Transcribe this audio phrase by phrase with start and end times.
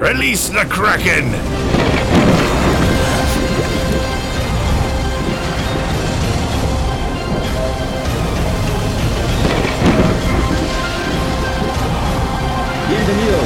[0.00, 1.32] Release the Kraken!
[12.88, 13.42] Bienvenidos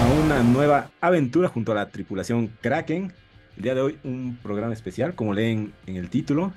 [0.00, 3.12] a una nueva aventura junto a la tripulación Kraken.
[3.58, 6.54] El día de hoy un programa especial, como leen en el título,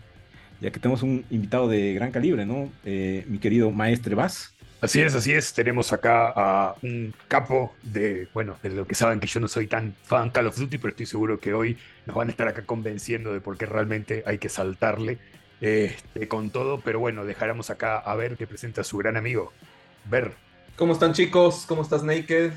[0.61, 2.71] ya que tenemos un invitado de gran calibre, ¿no?
[2.85, 4.52] Eh, mi querido Maestre Vaz.
[4.83, 5.53] Así es, así es.
[5.53, 9.65] Tenemos acá a un capo de, bueno, de lo que saben que yo no soy
[9.65, 12.63] tan fan Call of Duty, pero estoy seguro que hoy nos van a estar acá
[12.65, 15.19] convenciendo de por qué realmente hay que saltarle
[15.61, 16.81] este, con todo.
[16.81, 19.53] Pero bueno, dejaremos acá a ver que presenta a su gran amigo,
[20.09, 20.33] Ver.
[20.75, 21.63] ¿Cómo están chicos?
[21.65, 22.51] ¿Cómo estás Naked?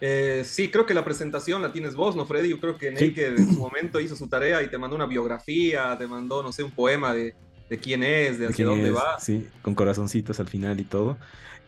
[0.00, 2.48] Eh, sí, creo que la presentación la tienes vos, ¿no, Freddy?
[2.48, 5.96] Yo creo que Naked en su momento hizo su tarea y te mandó una biografía,
[5.96, 7.36] te mandó, no sé, un poema de,
[7.68, 9.18] de quién es, de hacia dónde es, va.
[9.20, 11.16] Sí, con corazoncitos al final y todo.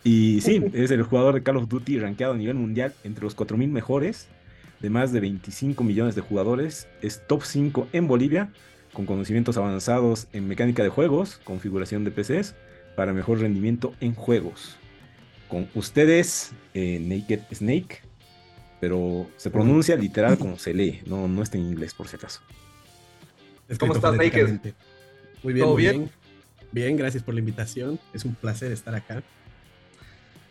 [0.04, 3.37] Y sí, es el jugador de Call of Duty rankeado a nivel mundial entre los
[3.37, 4.28] 4.000 mejores,
[4.80, 6.87] de más de 25 millones de jugadores.
[7.02, 8.51] Es top 5 en Bolivia,
[8.93, 12.54] con conocimientos avanzados en mecánica de juegos, configuración de PCs,
[12.95, 14.76] para mejor rendimiento en juegos.
[15.48, 18.01] Con ustedes, eh, Naked Snake,
[18.80, 22.40] pero se pronuncia literal como se lee, no, no está en inglés por si acaso.
[23.79, 24.60] ¿Cómo estás, Naked?
[25.46, 25.96] Muy bien, ¿Todo muy bien?
[25.98, 26.10] bien.
[26.72, 28.00] Bien, gracias por la invitación.
[28.12, 29.14] Es un placer estar acá.
[29.14, 29.22] Mi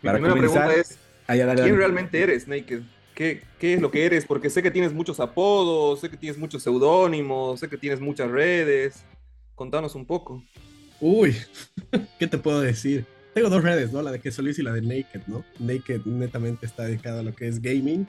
[0.04, 1.76] Para primera comenzar, pregunta es, dale, ¿quién dale.
[1.76, 2.80] realmente eres, Naked?
[3.14, 4.26] ¿Qué, ¿Qué es lo que eres?
[4.26, 8.32] Porque sé que tienes muchos apodos, sé que tienes muchos seudónimos, sé que tienes muchas
[8.32, 9.04] redes.
[9.54, 10.42] Contanos un poco.
[11.02, 11.36] Uy,
[12.18, 13.06] ¿qué te puedo decir?
[13.34, 14.02] Tengo dos redes, ¿no?
[14.02, 15.44] La de que Solís y la de Naked, ¿no?
[15.60, 18.08] Naked netamente está dedicada a lo que es gaming.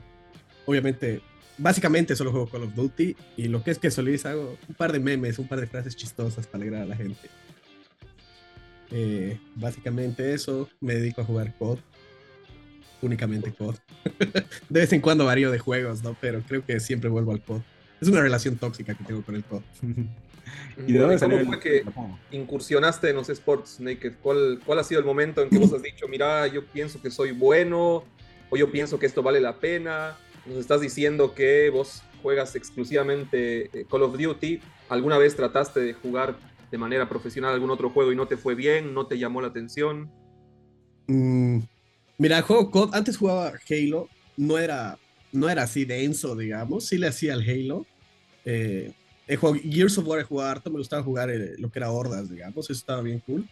[0.65, 1.21] Obviamente,
[1.57, 3.15] básicamente solo juego Call of Duty.
[3.37, 5.95] Y lo que es que Solís hago un par de memes, un par de frases
[5.95, 7.29] chistosas para alegrar a la gente.
[8.91, 11.79] Eh, básicamente eso, me dedico a jugar COD.
[13.01, 13.75] Únicamente COD.
[14.69, 16.15] de vez en cuando varío de juegos, ¿no?
[16.19, 17.61] Pero creo que siempre vuelvo al COD.
[18.01, 19.61] Es una relación tóxica que tengo con el COD.
[20.87, 21.83] ¿Y de dónde salió ¿Cómo fue que
[22.31, 24.13] incursionaste en los sports, Naked?
[24.21, 27.11] ¿Cuál, ¿Cuál ha sido el momento en que vos has dicho, mira, yo pienso que
[27.11, 28.05] soy bueno,
[28.49, 30.15] o yo pienso que esto vale la pena?
[30.47, 34.59] Nos estás diciendo que vos juegas exclusivamente eh, Call of Duty.
[34.89, 36.37] ¿Alguna vez trataste de jugar
[36.71, 39.49] de manera profesional algún otro juego y no te fue bien, no te llamó la
[39.49, 40.09] atención?
[41.07, 41.59] Mm,
[42.17, 44.97] mira, juego COD, antes jugaba Halo, no era,
[45.31, 47.85] no era así denso, digamos, sí le hacía al Halo.
[48.45, 48.93] Eh,
[49.27, 52.65] Gears of War he jugado harto, me gustaba jugar eh, lo que era Hordas, digamos,
[52.65, 53.47] eso estaba bien cool.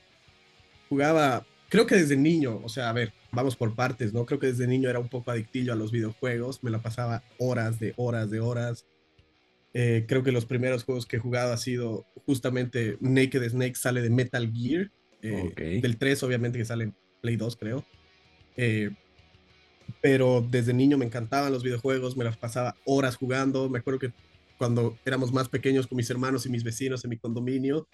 [0.88, 1.45] Jugaba,
[1.75, 4.25] creo que desde niño, o sea, a ver, vamos por partes, ¿no?
[4.25, 7.81] Creo que desde niño era un poco adictillo a los videojuegos, me la pasaba horas
[7.81, 8.86] de horas de horas.
[9.74, 14.02] Eh, creo que los primeros juegos que he jugado ha sido justamente Naked Snake sale
[14.02, 14.90] de Metal Gear,
[15.22, 17.84] eh, del 3 obviamente que sale en Play 2 creo.
[18.56, 18.92] Eh,
[20.02, 23.68] pero desde niño me encantaban los videojuegos, me las pasaba horas jugando.
[23.68, 24.13] Me acuerdo que
[24.57, 27.86] cuando éramos más pequeños con mis hermanos y mis vecinos en mi condominio,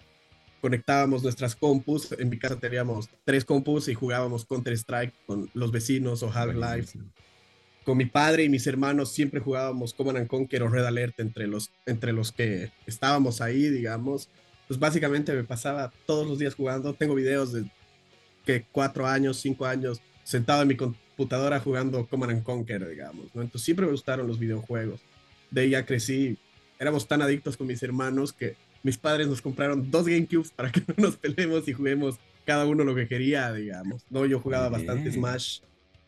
[0.62, 2.12] conectábamos nuestras compus.
[2.12, 7.00] En mi casa teníamos tres compus y jugábamos Counter-Strike con los vecinos o Half-Life.
[7.84, 11.48] Con mi padre y mis hermanos siempre jugábamos Command and Conquer o Red Alert entre
[11.48, 14.30] los, entre los que estábamos ahí, digamos.
[14.68, 16.94] Pues básicamente me pasaba todos los días jugando.
[16.94, 17.64] Tengo videos de
[18.46, 23.34] que cuatro años, cinco años, sentado en mi computadora jugando Command and Conquer, digamos.
[23.34, 23.42] ¿no?
[23.42, 25.00] Entonces siempre me gustaron los videojuegos.
[25.50, 26.38] De ahí ya crecí.
[26.78, 30.80] Éramos tan adictos con mis hermanos que mis padres nos compraron dos GameCubes para que
[30.80, 34.04] no nos peleemos y juguemos cada uno lo que quería, digamos.
[34.10, 35.12] No, yo jugaba bastante.
[35.12, 35.60] Smash.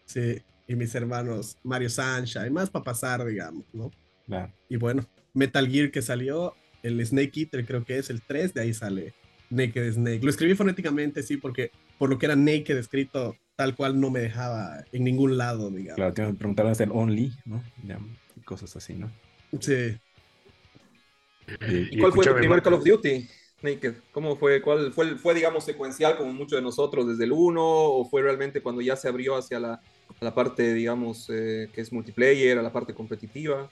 [0.04, 0.42] Sí.
[0.66, 3.90] Y mis hermanos Mario Sunshine, más para pasar, digamos, ¿no?
[4.26, 4.52] Claro.
[4.68, 8.60] Y bueno, Metal Gear que salió, el Snake Eater creo que es el 3, de
[8.62, 9.14] ahí sale
[9.50, 10.20] Naked Snake.
[10.22, 14.20] Lo escribí fonéticamente, sí, porque por lo que era Naked escrito tal cual no me
[14.20, 15.96] dejaba en ningún lado, digamos.
[15.96, 17.62] Claro, te preguntaron hasta el only, ¿no?
[17.86, 17.98] Ya,
[18.44, 19.10] cosas así, ¿no?
[19.60, 19.96] Sí.
[21.46, 23.28] Eh, ¿Y cuál fue tu primer Call of Duty,
[23.62, 23.94] Naked?
[24.12, 24.60] ¿Cómo fue?
[24.62, 27.60] ¿Cuál fue, fue, digamos, secuencial como muchos de nosotros desde el 1?
[27.62, 29.80] ¿O fue realmente cuando ya se abrió hacia la,
[30.20, 33.70] la parte, digamos, eh, que es multiplayer, a la parte competitiva?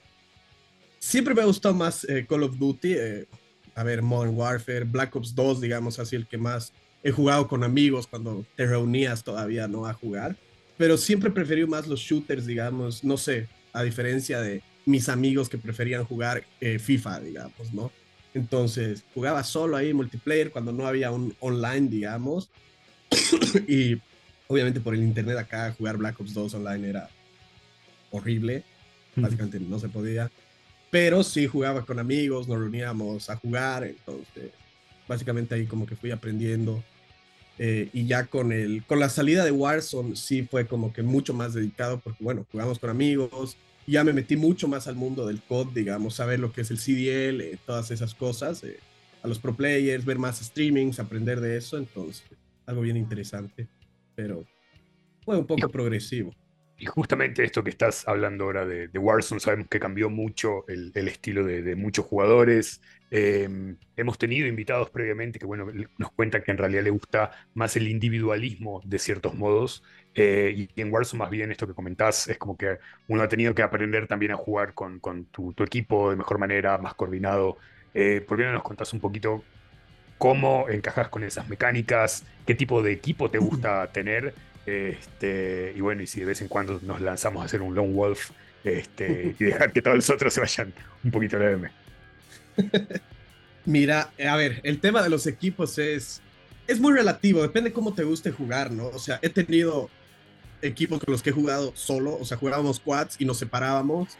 [0.98, 2.94] Siempre me ha gustado más eh, Call of Duty.
[2.94, 3.26] eh,
[3.75, 6.72] a ver, Modern Warfare, Black Ops 2, digamos así, el que más
[7.02, 9.86] he jugado con amigos cuando te reunías todavía, ¿no?
[9.86, 10.36] A jugar.
[10.76, 15.58] Pero siempre preferí más los shooters, digamos, no sé, a diferencia de mis amigos que
[15.58, 17.90] preferían jugar eh, FIFA, digamos, ¿no?
[18.34, 22.50] Entonces, jugaba solo ahí multiplayer cuando no había un online, digamos.
[23.69, 24.00] y
[24.49, 27.11] obviamente por el internet acá jugar Black Ops 2 online era
[28.11, 28.64] horrible.
[29.14, 30.31] Básicamente no se podía.
[30.90, 33.85] Pero sí jugaba con amigos, nos reuníamos a jugar.
[33.85, 34.50] Entonces,
[35.06, 36.82] básicamente ahí como que fui aprendiendo.
[37.58, 41.35] Eh, y ya con, el, con la salida de Warzone sí fue como que mucho
[41.35, 43.56] más dedicado porque, bueno, jugamos con amigos,
[43.87, 46.79] ya me metí mucho más al mundo del COD, digamos, saber lo que es el
[46.79, 48.79] CDL, eh, todas esas cosas, eh,
[49.23, 52.25] a los pro players, ver más streamings, aprender de eso, entonces,
[52.67, 53.69] algo bien interesante,
[54.14, 54.44] pero
[55.25, 56.32] fue un poco progresivo.
[56.82, 61.44] Y justamente esto que estás hablando ahora de, Warzone, sabemos que cambió mucho el, estilo
[61.44, 62.82] de, muchos jugadores.
[63.08, 67.76] Em, hemos tenido invitados previamente que bueno, nos cuentan que en realidad le gusta más
[67.76, 69.84] el individualismo de ciertos modos.
[70.17, 73.55] Eh, y en Warzone más bien esto que comentás es como que uno ha tenido
[73.55, 74.99] que aprender también a jugar con,
[75.31, 77.58] tu, equipo de mejor manera, más coordinado.
[77.94, 79.44] Eh, ¿Por qué no nos contás un poquito
[80.19, 82.25] cómo encajas con esas mecánicas?
[82.44, 84.35] ¿Qué tipo de equipo te gusta tener?
[84.67, 87.93] Este, y bueno, y si de vez en cuando nos lanzamos a hacer un Lone
[87.93, 88.31] Wolf
[88.64, 90.73] este, y dejar que todos los otros se vayan
[91.03, 91.70] un poquito la M.
[93.64, 96.20] Mira, a ver, el tema de los equipos es,
[96.67, 98.88] es muy relativo, depende cómo te guste jugar, ¿no?
[98.88, 99.88] O sea, he tenido
[100.62, 104.17] equipos con los que he jugado solo, o sea, jugábamos quads y nos separábamos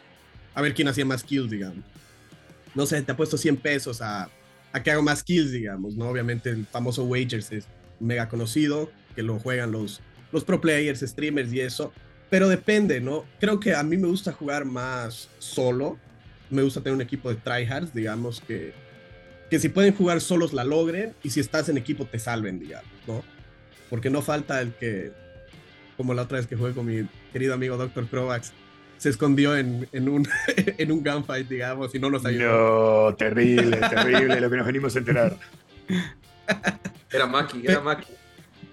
[0.53, 1.83] a ver quién hacía más kills, digamos.
[2.75, 4.29] No sé, te ha puesto 100 pesos a,
[4.71, 6.09] a que hago más kills, digamos, ¿no?
[6.09, 7.67] Obviamente el famoso Wagers es
[7.99, 10.01] mega conocido, que lo juegan los,
[10.33, 11.93] los pro players, streamers y eso,
[12.29, 13.25] pero depende, ¿no?
[13.39, 15.97] Creo que a mí me gusta jugar más solo,
[16.49, 18.73] me gusta tener un equipo de tryhards, digamos, que,
[19.49, 22.89] que si pueden jugar solos la logren y si estás en equipo te salven, digamos,
[23.07, 23.23] ¿no?
[23.89, 25.11] Porque no falta el que,
[25.95, 28.07] como la otra vez que jugué con mi querido amigo Dr.
[28.07, 28.51] Crovax,
[28.97, 30.27] se escondió en, en, un,
[30.57, 33.11] en un gunfight, digamos, y no nos ayudó.
[33.11, 35.37] No, terrible, terrible lo que nos venimos a enterar.
[37.11, 38.07] Era Maki, era Maki.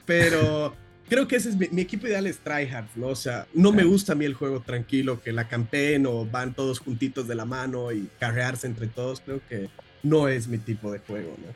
[0.06, 0.74] Pero
[1.10, 3.08] creo que ese es mi, equipo ideal es tryhard, ¿no?
[3.08, 6.54] O sea, no me gusta a mí el juego tranquilo, que la campeen o van
[6.54, 9.20] todos juntitos de la mano y carrearse entre todos.
[9.20, 9.68] Creo que
[10.04, 11.52] no es mi tipo de juego, ¿no?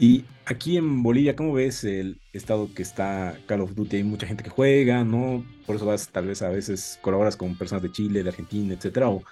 [0.00, 3.96] Y aquí en Bolivia, ¿cómo ves el estado que está Call of Duty?
[3.96, 5.44] Hay mucha gente que juega, ¿no?
[5.66, 9.10] Por eso vas, tal vez a veces colaboras con personas de Chile, de Argentina, etcétera.
[9.10, 9.22] O,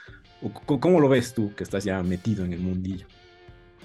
[0.66, 3.06] ¿Cómo lo ves tú que estás ya metido en el mundillo?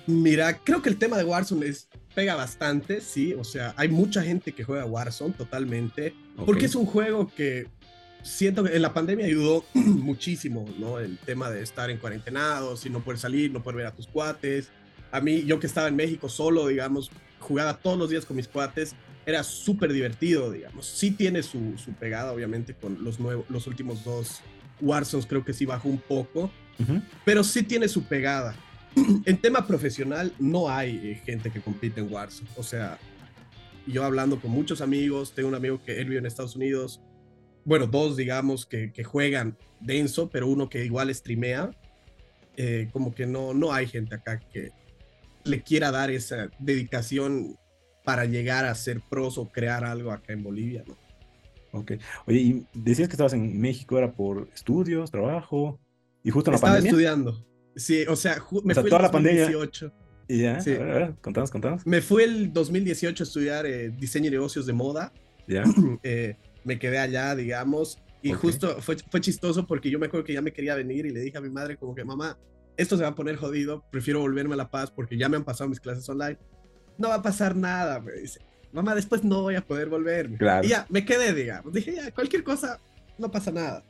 [0.07, 3.33] Mira, creo que el tema de Warzone es, pega bastante, sí.
[3.33, 6.13] O sea, hay mucha gente que juega Warzone totalmente.
[6.45, 7.67] Porque es un juego que
[8.23, 10.99] siento que en la pandemia ayudó muchísimo, ¿no?
[10.99, 14.07] El tema de estar en cuarentenados y no poder salir, no poder ver a tus
[14.07, 14.69] cuates.
[15.11, 18.47] A mí, yo que estaba en México solo, digamos, jugaba todos los días con mis
[18.47, 18.95] cuates,
[19.25, 20.85] era súper divertido, digamos.
[20.85, 24.41] Sí tiene su, su, pegada, obviamente, con los, nuevos, los últimos dos
[24.79, 26.51] Warzones, creo que sí bajó un poco,
[27.23, 28.55] pero sí tiene su pegada.
[28.95, 32.49] En tema profesional no hay eh, gente que compite en Warzone.
[32.57, 32.99] O sea,
[33.87, 37.01] yo hablando con muchos amigos, tengo un amigo que él vive en Estados Unidos,
[37.63, 41.71] bueno, dos digamos que, juegan denso, pero uno que igual streamea,
[42.57, 44.71] eh, como que no, no hay gente acá que
[45.43, 47.55] le quiera dar esa dedicación
[48.03, 50.97] para llegar a ser pros o crear algo acá en Bolivia, ¿no?
[51.73, 51.93] Ok.
[52.25, 55.79] Oye, y decías que estabas en México, ¿era por estudios, trabajo?
[56.23, 57.45] Y justo en la Estaba estudiando.
[57.75, 59.93] Sí, o sea, me fui toda el 2018.
[60.27, 60.75] Y ya, sí.
[61.21, 61.85] contamos, contamos.
[61.85, 65.13] Me fui el 2018 a estudiar eh, diseño y negocios de moda.
[65.47, 65.63] Ya.
[66.03, 70.33] Eh, me quedé allá, digamos, y justo fue, fue chistoso porque yo me acuerdo que
[70.33, 72.37] ya me quería venir y le dije a mi madre como que, mamá,
[72.77, 75.43] esto se va a poner jodido, prefiero volverme a La Paz porque ya me han
[75.43, 76.37] pasado mis clases online.
[76.97, 78.39] No va a pasar nada, me dice.
[78.71, 80.29] Mamá, después no voy a poder volver.
[80.37, 80.65] Claro.
[80.65, 81.73] Y ya, me quedé, digamos.
[81.73, 82.79] Dije, ya, cualquier cosa,
[83.17, 83.83] no pasa nada.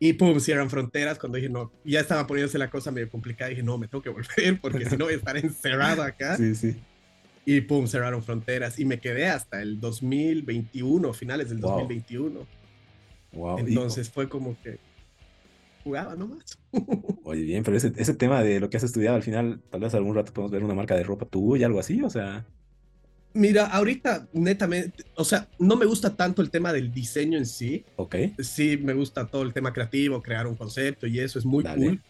[0.00, 3.50] Y pum, cierran fronteras cuando dije, no, ya estaba poniéndose la cosa medio complicada.
[3.50, 6.36] Dije, no, me tengo que volver porque si no voy a estar encerrado acá.
[6.36, 6.76] Sí, sí.
[7.44, 12.46] Y pum, cerraron fronteras y me quedé hasta el 2021, finales del 2021.
[13.32, 13.58] Wow.
[13.58, 14.78] Entonces fue como que
[15.82, 16.58] jugaba nomás.
[17.24, 19.94] Oye, bien, pero ese, ese tema de lo que has estudiado al final, tal vez
[19.94, 22.46] algún rato podemos ver una marca de ropa tuya, algo así, o sea.
[23.34, 27.84] Mira, ahorita netamente, o sea, no me gusta tanto el tema del diseño en sí.
[27.96, 28.16] Ok.
[28.40, 32.00] Sí, me gusta todo el tema creativo, crear un concepto y eso es muy cool.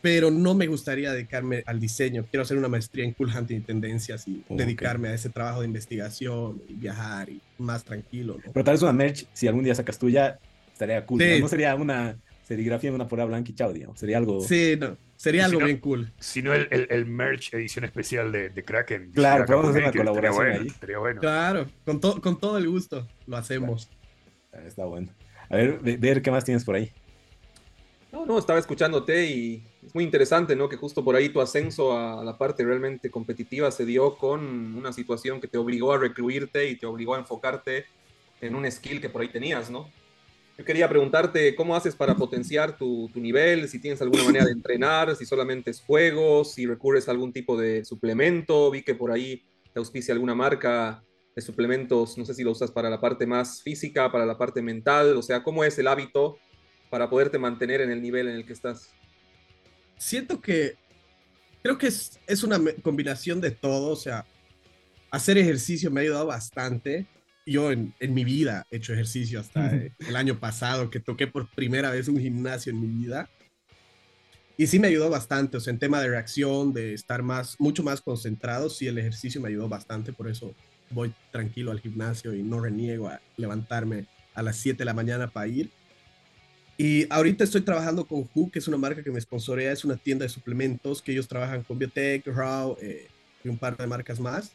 [0.00, 2.24] Pero no me gustaría dedicarme al diseño.
[2.30, 5.66] Quiero hacer una maestría en Cool Hunting y tendencias y dedicarme a ese trabajo de
[5.66, 8.38] investigación y viajar y más tranquilo.
[8.52, 10.38] Pero tal vez una merch, si algún día sacas tuya,
[10.72, 11.20] estaría cool.
[11.40, 11.48] ¿no?
[11.48, 12.16] sería una
[12.46, 13.98] serigrafía en una pura blanca y chao, digamos.
[13.98, 14.40] Sería algo.
[14.40, 14.96] Sí, no.
[15.18, 16.12] Sería algo bien cool.
[16.20, 19.10] Si no, el, el, merch edición especial de, de Kraken.
[19.10, 20.68] Claro, podemos hacer una colaboración ahí.
[20.96, 21.20] Bueno.
[21.20, 23.90] Claro, con, con todo el gusto lo hacemos.
[24.64, 25.12] Está bueno.
[25.50, 26.92] A ver, ver qué más tienes por ahí.
[28.12, 30.68] No, no, estaba escuchándote y es muy interesante, ¿no?
[30.68, 34.92] Que justo por ahí tu ascenso a la parte realmente competitiva se dio con una
[34.92, 37.86] situación que te obligó a recluirte y te obligó a enfocarte
[38.40, 39.90] en un skill que por ahí tenías, ¿no?
[40.58, 45.14] Yo quería preguntarte cómo haces para potenciar tu, nivel, si tienes alguna manera de entrenar,
[45.14, 48.68] si solamente es juegos, si recurres a algún tipo de suplemento.
[48.72, 51.04] Vi que por ahí te auspicia alguna marca
[51.36, 54.60] de suplementos, no sé si lo usas para la parte más física, para la parte
[54.60, 56.38] mental, o sea, ¿cómo es el hábito
[56.90, 58.90] para poderte mantener en el nivel en el que estás?
[59.96, 60.74] Siento que
[61.62, 64.26] creo que es, es una combinación de todo, o sea,
[65.12, 67.06] hacer ejercicio me ha ayudado bastante.
[67.48, 71.48] Yo en, en mi vida he hecho ejercicio hasta el año pasado, que toqué por
[71.48, 73.30] primera vez un gimnasio en mi vida.
[74.56, 77.84] Y sí me ayudó bastante, o sea, en tema de reacción, de estar más, mucho
[77.84, 80.52] más concentrado, sí el ejercicio me ayudó bastante, por eso
[80.90, 85.28] voy tranquilo al gimnasio y no reniego a levantarme a las 7 de la mañana
[85.28, 85.70] para ir.
[86.76, 89.96] Y ahorita estoy trabajando con Who, que es una marca que me sponsorea, es una
[89.96, 93.08] tienda de suplementos, que ellos trabajan con Biotech, Raw eh,
[93.42, 94.52] y un par de marcas más.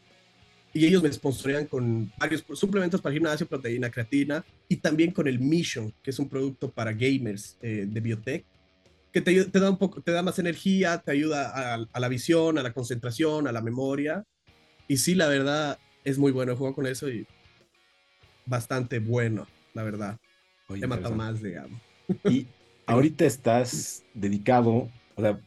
[0.73, 5.39] Y ellos me sponsorean con varios suplementos para gimnasio, proteína, creatina, y también con el
[5.39, 8.45] Mission, que es un producto para gamers eh, de Biotech
[9.13, 12.57] que te, te, da un poco, te da más energía, te ayuda a, la visión,
[12.57, 14.25] a la concentración, a la memoria.
[14.87, 16.57] Y sí, la verdad, es muy bueno.
[16.57, 17.27] Juego con eso y
[18.47, 20.19] bastante bueno, la verdad.
[20.69, 21.79] He matado más, digamos.
[22.29, 22.47] Y
[22.85, 25.39] ahorita estás dedicado, o sea,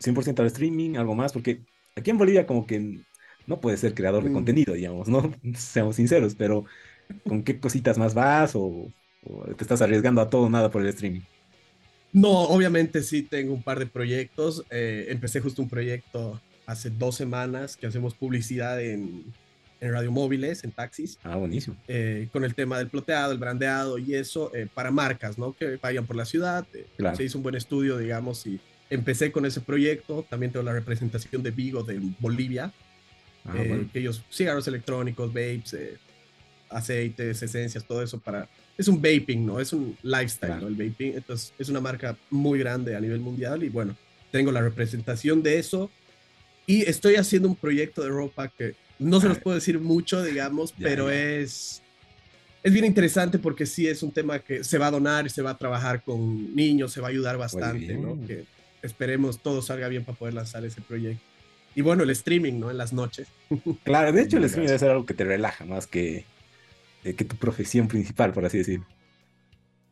[0.00, 1.62] 100% al streaming, algo más, porque
[1.94, 3.00] aquí en Bolivia como que
[3.46, 4.34] no puedes ser creador de mm.
[4.34, 5.32] contenido, digamos, ¿no?
[5.54, 6.64] Seamos sinceros, pero
[7.26, 8.90] ¿con qué cositas más vas o,
[9.24, 11.22] o te estás arriesgando a todo nada por el streaming?
[12.12, 14.64] No, obviamente sí tengo un par de proyectos.
[14.70, 19.24] Eh, empecé justo un proyecto hace dos semanas que hacemos publicidad en,
[19.80, 21.18] en radiomóviles, en taxis.
[21.22, 21.76] Ah, buenísimo.
[21.88, 25.52] Eh, con el tema del ploteado, el brandeado y eso eh, para marcas, ¿no?
[25.52, 26.66] Que vayan por la ciudad.
[27.16, 30.24] Se hizo un buen estudio, digamos, y empecé con ese proyecto.
[30.28, 32.72] También tengo la representación de Vigo de Bolivia.
[33.48, 33.54] Ah,
[33.92, 35.76] que ellos, cigarros electrónicos, vapes,
[36.68, 38.48] aceites, esencias, todo eso para
[38.78, 39.60] es un vaping, ¿no?
[39.60, 40.68] Es un lifestyle, ¿no?
[40.68, 41.14] El vaping.
[41.14, 43.96] Entonces, es una marca muy grande a nivel mundial y bueno,
[44.30, 45.90] tengo la representación de eso
[46.66, 50.74] y estoy haciendo un proyecto de ropa que no se los puedo decir mucho, digamos,
[50.78, 51.82] pero es
[52.62, 55.50] es bien interesante porque sí es un tema que se va a donar se va
[55.50, 58.18] a trabajar con niños, se va a ayudar bastante, ¿no?
[58.26, 58.44] Que
[58.82, 61.22] esperemos todo salga bien para poder lanzar ese proyecto.
[61.76, 62.70] Y bueno, el streaming, ¿no?
[62.70, 63.28] En las noches.
[63.84, 66.24] Claro, de hecho el streaming debe ser algo que te relaja más que
[67.06, 68.80] eh, que tu profesión principal, por así decir.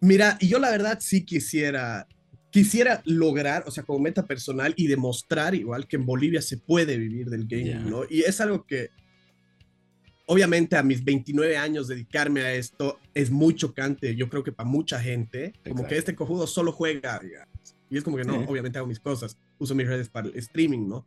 [0.01, 2.09] Mira, y yo la verdad sí quisiera,
[2.51, 6.99] quisiera lograr, o sea, como meta personal y demostrar igual que en Bolivia se puede
[6.99, 8.03] vivir del gaming, ¿no?
[8.11, 8.91] Y es algo que,
[10.27, 14.69] obviamente a mis 29 años dedicarme a esto es muy chocante, yo creo que para
[14.69, 17.77] mucha gente, como que este cojudo solo juega, digamos.
[17.91, 20.89] Y es como que no, obviamente hago mis cosas, uso mis redes para el streaming,
[20.89, 21.07] ¿no?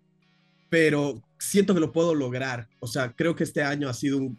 [0.70, 4.38] Pero siento que lo puedo lograr, o sea, creo que este año ha sido un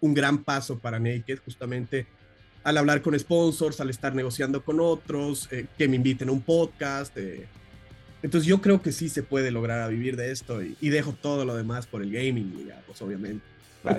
[0.00, 2.06] un gran paso para Naked, justamente
[2.64, 6.42] al hablar con sponsors, al estar negociando con otros, eh, que me inviten a un
[6.42, 7.16] podcast.
[7.16, 7.46] Eh.
[8.22, 11.44] Entonces yo creo que sí se puede lograr a vivir de esto y, dejo todo
[11.44, 13.44] lo demás por el gaming, digamos, obviamente.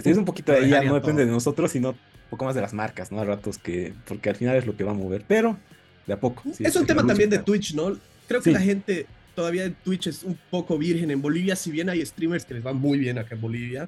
[0.04, 1.98] es un poquito de ella, no depende de nosotros, sino un
[2.30, 3.22] poco más de las marcas, ¿no?
[3.22, 5.58] A ratos que, porque al final es lo que va a mover, pero
[6.06, 6.44] de a poco.
[6.60, 7.98] es un tema también de Twitch, ¿no?
[8.28, 9.08] Creo que la gente
[9.38, 11.12] todavía Twitch es un poco virgen.
[11.12, 13.88] En Bolivia, si bien hay streamers que les van muy bien acá en Bolivia,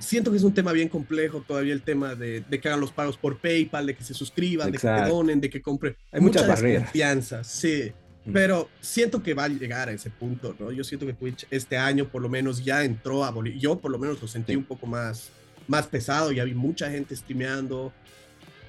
[0.00, 3.18] Siento que es un tema bien complejo todavía el tema de, que hagan los pagos
[3.18, 5.94] por PayPal, de que se suscriban, de que donen, de que compren.
[6.10, 6.84] Hay muchas barreras.
[6.84, 7.92] Confianza, sí.
[8.32, 10.72] Pero siento que va a llegar a ese punto, ¿no?
[10.72, 13.60] Yo siento que Twitch este año por lo menos ya entró a Bolivia.
[13.60, 15.28] Yo por lo menos lo sentí un poco más,
[15.68, 17.92] más pesado, ya vi mucha gente streameando.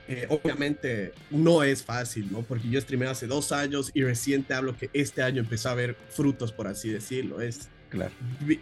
[0.08, 2.42] Eh, obviamente no es fácil, ¿no?
[2.42, 5.96] Porque yo streameé hace dos años y reciente hablo que este año empezó a ver
[6.10, 7.42] frutos, por así decirlo.
[7.42, 8.12] Es, Claro.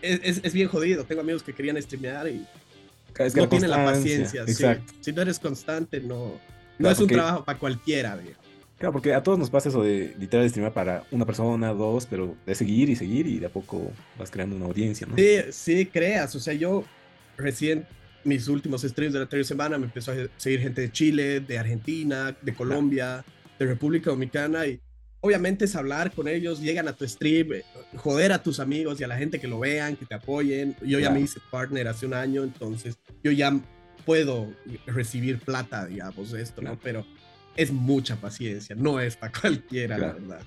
[0.01, 1.03] Es, es, bien jodido.
[1.05, 2.45] Tengo amigos que querían streamear y
[3.35, 4.41] no tienen la paciencia.
[4.41, 4.93] Exacto.
[5.01, 6.39] Si no eres constante, no,
[6.77, 8.19] no es un trabajo para cualquiera,
[8.77, 12.35] Claro, porque a todos nos pasa eso de literal streamear para una persona, dos, pero
[12.45, 15.15] de seguir y seguir y de a poco vas creando una audiencia, ¿no?
[15.15, 16.35] Sí, sí, creas.
[16.35, 16.83] O sea, yo
[17.37, 17.87] recién,
[18.25, 21.57] mis últimos streams de la anterior semana, me empezó a seguir gente de Chile, de
[21.57, 23.23] Argentina, de Colombia,
[23.57, 24.81] de República Dominicana y
[25.21, 27.63] obviamente es hablar con ellos, llegan a tu stream, eh,
[27.95, 30.75] joder a tus amigos y a la gente que lo vean, que te apoyen.
[30.81, 33.57] Yo ya me hice partner hace un año, entonces yo ya
[34.05, 34.53] puedo
[34.85, 36.79] recibir plata, digamos, de esto, ¿no?
[36.79, 37.05] Pero
[37.55, 40.41] es mucha paciencia, no es para cualquiera, la verdad.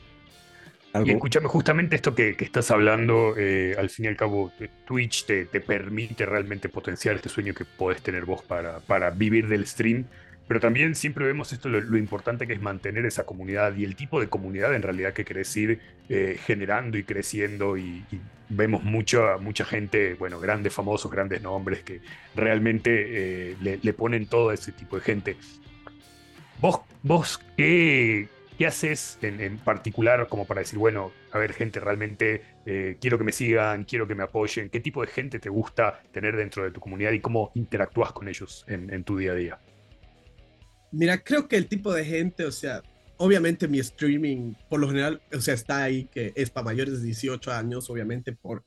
[1.05, 4.51] Y escúchame, justamente esto que, estás hablando, eh, al fin y al cabo,
[4.87, 9.49] Twitch te, te, permite realmente potenciar este sueño que podés tener vos para, para vivir
[9.49, 10.07] del stream.
[10.49, 14.19] Pero también siempre vemos esto, lo, importante que es mantener esa comunidad y el tipo
[14.19, 15.79] de comunidad en realidad que querés ir
[16.09, 18.03] eh, generando y creciendo y,
[18.49, 22.01] vemos mucha, mucha gente, bueno, grandes famosos, grandes nombres que
[22.35, 25.37] realmente eh, le, ponen todo a ese tipo de gente.
[26.63, 28.29] ¿Vos, vos qué,
[28.59, 33.25] qué haces en, particular como para decir, bueno, a ver gente, realmente eh, quiero que
[33.25, 34.69] me sigan, quiero que me apoyen?
[34.69, 38.29] ¿Qué tipo de gente te gusta tener dentro de tu comunidad y cómo interactúas con
[38.29, 39.59] ellos en tu día a día?
[40.91, 42.83] Mira, creo que el tipo de gente, o sea,
[43.19, 47.07] obviamente mi streaming, por lo general, o sea, está ahí que es para mayores de
[47.07, 48.65] 18 años, obviamente por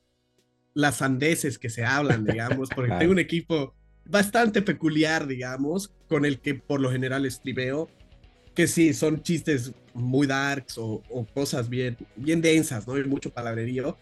[0.74, 3.74] las sandeces que se hablan, digamos, porque tengo un equipo
[4.06, 7.90] bastante peculiar, digamos, con el que por lo general streameo,
[8.54, 11.02] que sí, son chistes muy darks o,
[11.34, 12.94] cosas bien, bien densas, ¿no?
[12.96, 13.98] Hay mucho palabrerío,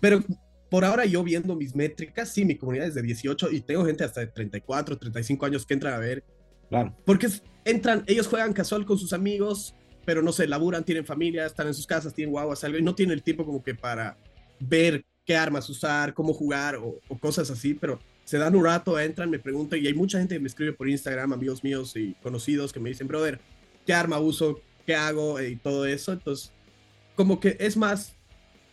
[0.00, 0.22] pero
[0.70, 4.04] por ahora yo viendo mis métricas, sí, mi comunidad es de 18 y tengo gente
[4.04, 6.24] hasta de 34, 35 años que entran a ver.
[6.68, 6.96] Claro.
[7.04, 7.28] Porque
[7.64, 11.74] entran, ellos juegan casual con sus amigos, pero no se laburan, tienen familia, están en
[11.74, 14.16] sus casas, tienen guaguas, algo, y no tienen el tiempo como que para
[14.58, 19.30] ver qué armas usar, cómo jugar o, cosas así, pero se dan un rato, entran,
[19.30, 22.72] me preguntan, y hay mucha gente que me escribe por Instagram, amigos míos y conocidos,
[22.72, 23.40] que me dicen, brother,
[23.86, 24.60] ¿qué arma uso?
[24.86, 25.40] ¿Qué hago?
[25.40, 26.12] Y todo eso.
[26.12, 26.52] Entonces,
[27.14, 28.16] como que es más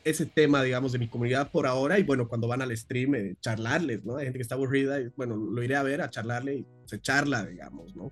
[0.04, 3.36] ese tema, digamos, de mi comunidad por ahora, y bueno, cuando van al stream, eh,
[3.42, 4.18] charlarles, ¿no?
[4.18, 7.00] Hay gente que está aburrida, y bueno, lo iré a ver, a charlarle, y se
[7.01, 8.12] charla, digamos, ¿no?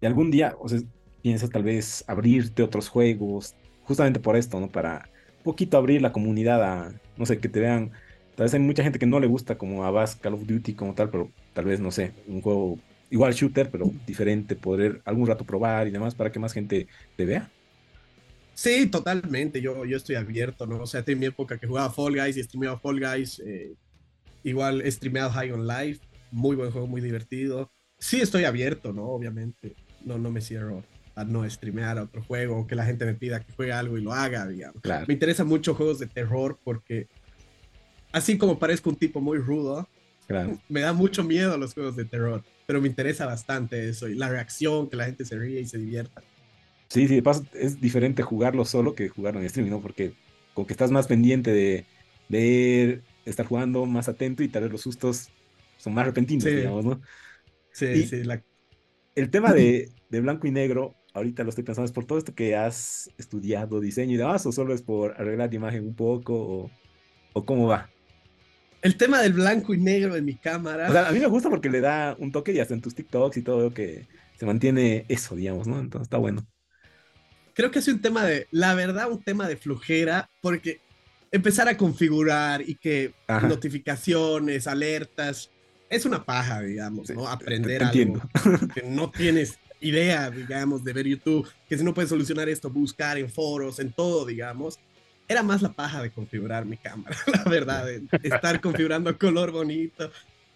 [0.00, 0.80] Y algún día, o sea,
[1.22, 4.68] piensas tal vez abrirte otros juegos, justamente por esto, ¿no?
[4.68, 7.92] Para un poquito abrir la comunidad a, no sé, que te vean.
[8.34, 10.74] Tal vez hay mucha gente que no le gusta como a Bass Call of Duty
[10.74, 12.78] como tal, pero tal vez, no sé, un juego
[13.10, 16.86] igual shooter, pero diferente, poder algún rato probar y demás para que más gente
[17.16, 17.50] te vea.
[18.54, 19.60] Sí, totalmente.
[19.60, 20.80] Yo, yo estoy abierto, ¿no?
[20.80, 23.42] O sea, en mi época que jugaba Fall Guys y streameaba Fall Guys.
[23.44, 23.74] Eh,
[24.44, 26.00] igual he streameado High on Life.
[26.30, 27.70] Muy buen juego, muy divertido.
[27.98, 29.08] Sí, estoy abierto, ¿no?
[29.08, 29.74] Obviamente.
[30.04, 30.82] No, no me cierro
[31.16, 33.98] a no streamear a otro juego o que la gente me pida que juegue algo
[33.98, 34.82] y lo haga, digamos.
[35.06, 37.08] Me interesan mucho juegos de terror porque
[38.12, 39.88] así como parezco un tipo muy rudo,
[40.68, 44.28] me da mucho miedo los juegos de terror, pero me interesa bastante eso y la
[44.28, 46.22] reacción, que la gente se ríe y se divierta.
[46.88, 49.80] Sí, sí, de paso es diferente jugarlo solo que jugarlo en streaming, ¿no?
[49.80, 50.12] Porque
[50.54, 51.52] como que estás más pendiente
[52.28, 55.30] de estar jugando más atento y tal vez los sustos
[55.78, 57.00] son más repentinos, digamos, ¿no?
[57.72, 58.22] Sí, sí.
[59.14, 62.34] El tema de, de, blanco y negro, ahorita lo estoy pensando, ¿es por todo esto
[62.34, 66.34] que has estudiado diseño y demás o solo es por arreglar la imagen un poco
[66.34, 66.70] o,
[67.32, 67.90] o cómo va?
[68.86, 70.88] El tema del blanco y negro en mi cámara.
[70.88, 72.94] O sea, a mí me gusta porque le da un toque y hasta en tus
[72.94, 74.06] TikToks y todo que
[74.38, 75.78] se mantiene eso, digamos, ¿no?
[75.78, 76.46] Entonces está bueno
[77.56, 80.80] creo que es un tema de, la verdad, un tema de flujera, porque
[81.32, 83.14] empezar a configurar y que
[83.48, 85.50] notificaciones, alertas,
[85.88, 87.26] es una paja, digamos, ¿no?
[87.26, 88.20] Aprender algo
[88.74, 93.16] que no tienes idea, digamos, de ver YouTube, que si no puedes solucionar esto, buscar
[93.16, 94.78] en foros, en todo, digamos.
[95.28, 100.10] Era más la paja de configurar mi cámara, la verdad, de estar configurando color bonito.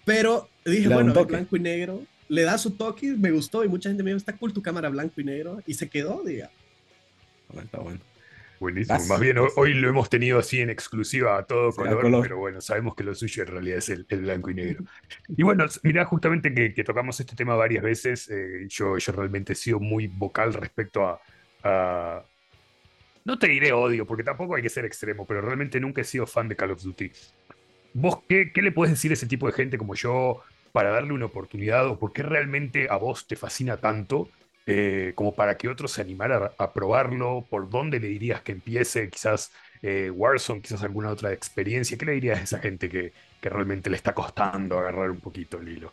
[0.05, 4.03] Pero dije, bueno, blanco y negro, le da su toque, me gustó y mucha gente
[4.03, 6.55] me dijo, está cool tu cámara blanco y negro y se quedó, digamos.
[8.61, 8.99] Buenísimo.
[9.07, 12.95] Más bien hoy lo hemos tenido así en exclusiva a todo color, pero bueno, sabemos
[12.95, 14.85] que lo suyo en realidad es el, blanco y negro.
[15.29, 19.57] Y bueno, mira, justamente que, tocamos este tema varias veces, eh, yo, yo realmente he
[19.57, 21.19] sido muy vocal respecto
[21.63, 22.23] a,
[23.25, 26.27] No te diré odio, porque tampoco hay que ser extremo, pero realmente nunca he sido
[26.27, 27.13] fan de Call of Duty.
[27.95, 31.13] ¿Vos qué, qué le puedes decir a ese tipo de gente como yo para darle
[31.13, 34.29] una oportunidad o por qué realmente a vos te fascina tanto?
[34.73, 37.45] Eh, como para que otros se animaran a, probarlo?
[37.51, 39.11] ¿Por dónde le dirías que empiece?
[39.11, 39.51] Quizás
[39.83, 41.99] eh, Warzone, quizás alguna otra experiencia.
[41.99, 45.69] ¿Qué le dirías a esa gente que, realmente le está costando agarrar un poquito el
[45.71, 45.93] hilo?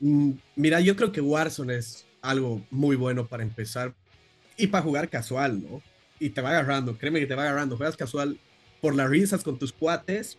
[0.00, 3.94] Mm, mira, yo creo que Warzone es algo muy bueno para empezar
[4.56, 5.82] y para jugar casual, ¿no?
[6.18, 7.76] Y te va agarrando, créeme que te va agarrando.
[7.76, 8.38] Juegas casual
[8.80, 10.38] por las risas con tus cuates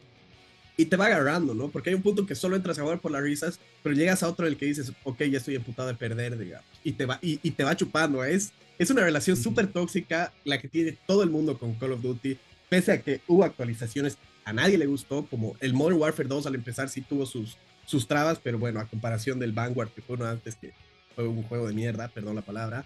[0.77, 1.69] y te va agarrando, ¿no?
[1.69, 4.29] Porque hay un punto que solo entras a jugar por las risas, pero llegas a
[4.29, 7.19] otro en el que dices, ok, ya estoy emputado de perder, digamos, y te va,
[7.21, 8.23] y, te va chupando.
[8.23, 12.01] Es, es una relación súper tóxica la que tiene todo el mundo con Call of
[12.01, 12.37] Duty,
[12.69, 16.55] pese a que hubo actualizaciones, a nadie le gustó, como el Modern Warfare 2 al
[16.55, 20.25] empezar sí tuvo sus, sus trabas, pero bueno, a comparación del Vanguard, que fue uno
[20.25, 20.73] antes que
[21.15, 22.85] fue un juego de mierda, perdón la palabra,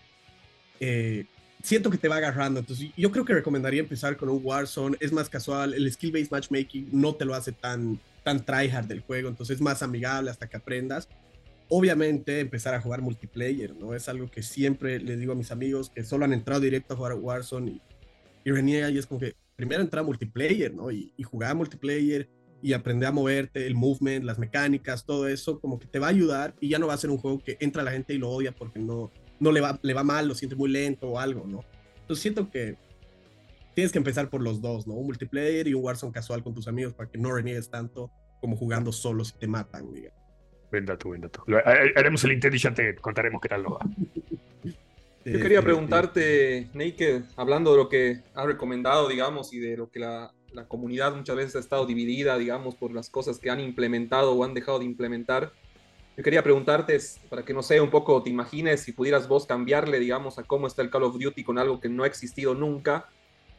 [0.80, 1.26] eh,
[1.62, 2.60] siento que te va agarrando.
[2.60, 4.98] Entonces, yo creo que recomendaría empezar con un Warzone.
[5.00, 5.74] Es más casual.
[5.74, 9.30] El skill-based matchmaking no te lo hace tan, tan tryhard del juego.
[9.30, 11.08] Entonces, es más amigable hasta que aprendas.
[11.68, 13.94] Obviamente, empezar a jugar multiplayer, ¿no?
[13.94, 16.98] Es algo que siempre les digo a mis amigos que solo han entrado directo a
[16.98, 17.82] jugar Warzone y,
[18.50, 18.52] y.
[18.52, 20.90] Y es como que primero entrar a multiplayer, ¿no?
[20.90, 22.28] Y, y jugar a multiplayer
[22.62, 26.10] y aprender a moverte, el movement, las mecánicas, todo eso, como que te va a
[26.10, 28.30] ayudar y ya no va a ser un juego que entra la gente y lo
[28.30, 31.46] odia porque no, no le va, le va mal, lo siente muy lento o algo,
[31.48, 31.64] ¿no?
[32.02, 32.78] Entonces siento que
[33.74, 34.94] tienes que empezar por los dos, ¿no?
[34.94, 38.56] Un multiplayer y un Warzone casual con tus amigos para que no reniegues tanto como
[38.56, 40.20] jugando solo si te matan, digamos.
[40.72, 41.44] Buen dato, buen dato.
[41.96, 43.80] Haremos el intento y ya te contaremos qué tal lo va.
[45.26, 50.00] Yo quería preguntarte, Naked, hablando de lo que has recomendado, digamos, y de lo que
[50.00, 54.34] la, la, comunidad muchas veces ha estado dividida, digamos, por las cosas que han implementado
[54.34, 55.52] o han dejado de implementar.
[56.20, 60.02] Yo quería preguntarte, para que no sé, un poco te imagines si pudieras vos cambiarle,
[60.02, 63.08] digamos, a cómo está el Call of Duty con algo que no ha existido nunca,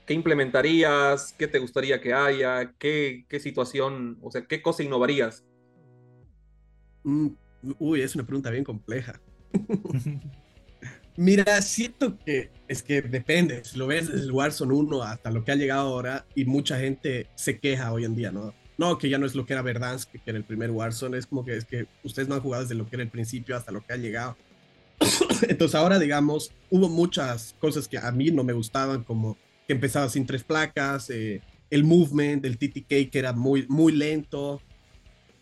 [0.05, 1.35] ¿qué implementarías?
[1.39, 2.75] ¿Qué te gustaría que haya?
[2.79, 5.43] ¿Qué, qué situación, o sea, qué cosa innovarías?
[7.03, 7.29] Mm,
[7.79, 9.19] uy, es una pregunta bien compleja.
[11.17, 15.45] Mira, siento que es que depende, si lo ves desde el Warzone 1 hasta lo
[15.45, 18.53] que ha llegado ahora y mucha gente se queja hoy en día, ¿no?
[18.81, 21.27] No, que ya no es lo que era Verdansk, que era el primer Warzone, es
[21.27, 23.73] como que es que ustedes no han jugado desde lo que era el principio hasta
[23.73, 24.39] lo que ha llegado.
[25.51, 30.09] Entonces ahora, digamos, hubo muchas cosas que a mí no me gustaban, como que empezaba
[30.09, 34.63] sin tres placas, eh, el movement del TTK que era muy, muy lento,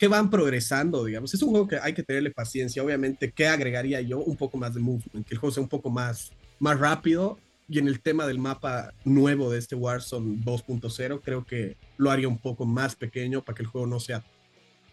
[0.00, 1.32] que van progresando, digamos.
[1.32, 2.82] Es un juego que hay que tenerle paciencia.
[2.82, 4.18] Obviamente, ¿qué agregaría yo?
[4.18, 7.38] Un poco más de movement, que el juego sea un poco más, más rápido.
[7.68, 12.28] Y en el tema del mapa nuevo de este Warzone 2.0, creo que lo haría
[12.28, 14.24] un poco más pequeño para que el juego no sea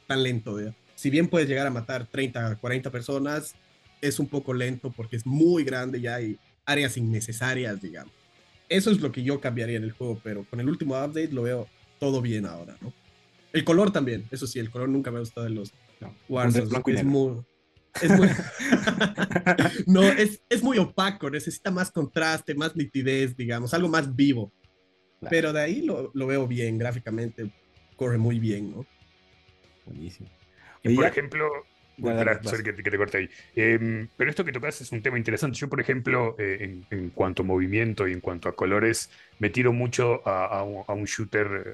[0.08, 0.58] tan lento.
[0.96, 3.56] Si bien puedes llegar a matar 30, 40 personas,
[4.02, 8.14] es un poco lento porque es muy grande y hay áreas innecesarias, digamos.
[8.68, 11.44] Eso es lo que yo cambiaría en el juego, pero con el último update lo
[11.44, 11.68] veo
[12.00, 12.94] todo bien ahora, ¿no?
[13.54, 17.04] El color también, eso sí, el color nunca me ha gustado de los no, Es
[17.06, 17.46] muy,
[18.02, 18.30] es muy,
[19.88, 24.54] no, es, es, muy opaco, necesita más contraste, más nitidez, digamos, algo más vivo.
[25.30, 27.52] Pero de ahí lo, lo, veo bien, gráficamente,
[27.96, 28.86] corre muy bien, ¿no?
[29.86, 30.30] Buenísimo.
[30.84, 31.50] Y por ejemplo,
[31.98, 33.30] que, te, corte ahí.
[33.56, 35.58] Em, pero esto que tocas es un tema interesante.
[35.58, 39.74] Yo, por ejemplo, eh, en, cuanto a movimiento y en cuanto a colores, me tiro
[39.74, 41.74] mucho a, un, shooter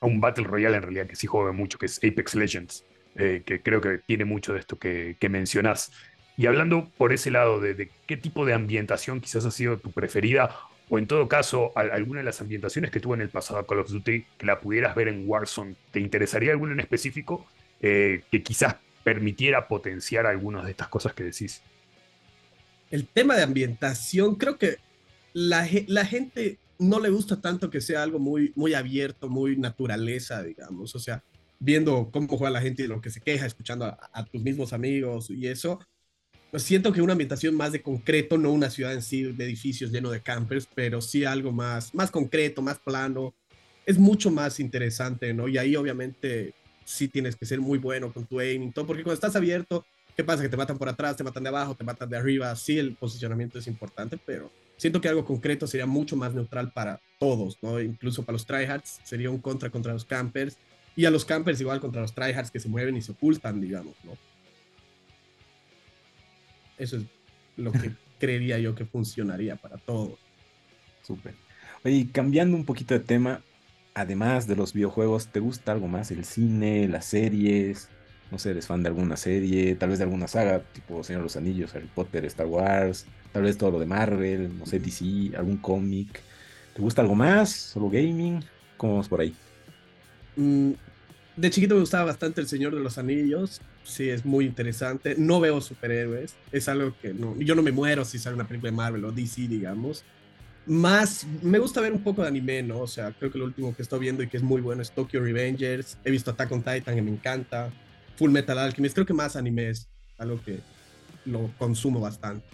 [0.00, 2.84] a un Battle Royale en realidad que sí juega mucho, que es Apex Legends,
[3.16, 5.92] eh, que creo que tiene mucho de esto que, que mencionás.
[6.36, 10.54] Y hablando por ese lado de, qué tipo de ambientación quizás ha sido tu preferida,
[10.88, 13.90] o en todo caso, alguna de las ambientaciones que tuvo en el pasado Call of
[13.90, 17.44] Duty, que la pudieras ver en Warzone, ¿te interesaría alguna en específico
[17.80, 21.60] eh, que quizás permitiera potenciar algunas de estas cosas que decís?
[22.90, 24.76] El tema de ambientación, creo que
[25.32, 30.42] la, la gente no le gusta tanto que sea algo muy, muy abierto, muy naturaleza,
[30.42, 30.94] digamos.
[30.94, 31.22] O sea,
[31.58, 35.30] viendo cómo juega la gente y lo que se queja, escuchando a, tus mismos amigos
[35.30, 35.80] y eso.
[36.50, 39.92] Pues siento que una ambientación más de concreto, no una ciudad en sí de edificios
[39.92, 43.34] lleno de campers, pero sí algo más, más concreto, más plano.
[43.84, 45.48] Es mucho más interesante, ¿no?
[45.48, 49.14] Y ahí obviamente sí tienes que ser muy bueno con tu aiming, todo, porque cuando
[49.14, 49.84] estás abierto,
[50.16, 50.42] ¿qué pasa?
[50.42, 52.54] Que te matan por atrás, te matan de abajo, te matan de arriba.
[52.56, 56.98] Sí, el posicionamiento es importante, pero siento que algo concreto sería mucho más neutral para
[57.18, 57.78] todos, ¿no?
[57.80, 60.56] Incluso para los tryhards sería un contra contra los campers
[60.98, 63.94] y a los campers igual contra los tryhards que se mueven y se ocultan, digamos,
[64.02, 64.18] ¿no?
[66.76, 67.04] Eso es
[67.56, 70.18] lo que creería yo que funcionaría para todos.
[71.04, 71.36] Súper.
[71.84, 73.44] Oye, cambiando un poquito de tema,
[73.94, 76.10] además de los videojuegos, ¿te gusta algo más?
[76.10, 77.88] ¿El cine, las series?
[78.32, 79.76] No sé, ¿eres fan de alguna serie?
[79.76, 83.44] Tal vez de alguna saga, tipo Señor de los Anillos, Harry Potter, Star Wars, Tal
[83.44, 86.20] vez todo lo de Marvel, no sé, DC, algún cómic.
[86.74, 87.50] ¿Te gusta algo más?
[87.50, 88.42] ¿Solo gaming?
[88.76, 89.32] ¿Cómo vamos por ahí?
[90.34, 90.72] Mm,
[91.38, 93.60] de chiquito me gustaba bastante El Señor de los Anillos.
[93.84, 95.14] Sí, es muy interesante.
[95.16, 96.36] No veo superhéroes.
[96.52, 97.36] Es algo que no.
[97.38, 100.04] Yo no me muero si sale una película de Marvel o DC, digamos.
[100.66, 102.80] Más, me gusta ver un poco de anime, ¿no?
[102.80, 104.90] O sea, creo que lo último que estoy viendo y que es muy bueno es
[104.90, 105.96] Tokyo Revengers.
[106.04, 107.70] He visto Attack on Titan, que me encanta.
[108.16, 108.94] Full Metal Alchemist.
[108.94, 110.60] Creo que más anime es algo que
[111.24, 112.44] lo consumo bastante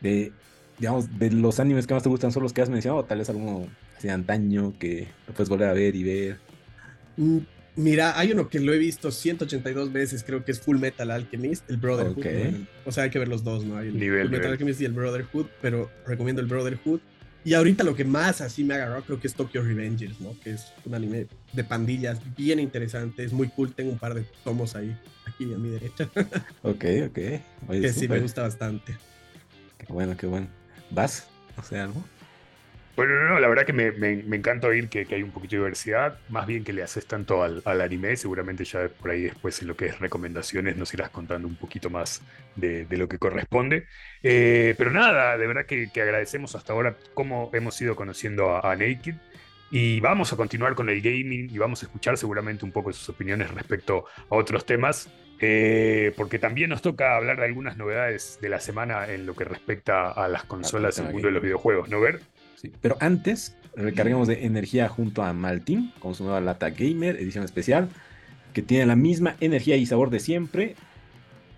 [0.00, 0.32] de,
[0.78, 3.18] digamos, de los animes que más te gustan son los que has mencionado, o tal
[3.18, 6.38] vez alguno así de antaño que lo puedes volver a ver y ver.
[7.16, 7.38] Mm,
[7.76, 11.68] mira, hay uno que lo he visto 182 veces, creo que es Full Metal Alchemist,
[11.70, 12.66] el Brotherhood.
[12.84, 13.80] O sea, hay que ver los dos, ¿no?
[13.80, 17.00] El Full Metal Alchemist y el Brotherhood, pero recomiendo el Brotherhood.
[17.42, 20.38] Y ahorita lo que más así me agarró creo que es Tokyo Revengers, ¿no?
[20.40, 24.24] Que es un anime de pandillas bien interesante, es muy cool, tengo un par de
[24.44, 24.94] tomos ahí,
[25.26, 26.10] aquí a mi derecha.
[26.62, 27.18] ok, ok.
[27.70, 28.94] que sí, me gusta bastante.
[29.78, 30.48] Qué bueno, qué bueno.
[30.90, 31.28] ¿Vas?
[31.56, 32.04] O sea, algo.
[33.00, 36.18] Bueno, no, la verdad que me, me, encanta oír que, hay un poquito de diversidad,
[36.28, 39.74] más bien que le haces tanto al, anime, seguramente ya por ahí después en lo
[39.74, 42.20] que es recomendaciones nos irás contando un poquito más
[42.56, 43.86] de, lo que corresponde.
[44.22, 48.76] Eh, pero nada, de verdad que, agradecemos hasta ahora cómo hemos ido conociendo a, a,
[48.76, 49.14] Naked
[49.70, 53.08] y vamos a continuar con el gaming y vamos a escuchar seguramente un poco sus
[53.08, 55.08] opiniones respecto a otros temas.
[55.42, 59.44] Eh, porque también nos toca hablar de algunas novedades de la semana en lo que
[59.44, 62.20] respecta a las consolas en el mundo de los videojuegos, ¿no, Ver?
[62.60, 67.42] Sí, pero antes recarguemos de energía junto a Maltin con su nueva lata gamer, edición
[67.42, 67.88] especial,
[68.52, 70.76] que tiene la misma energía y sabor de siempre,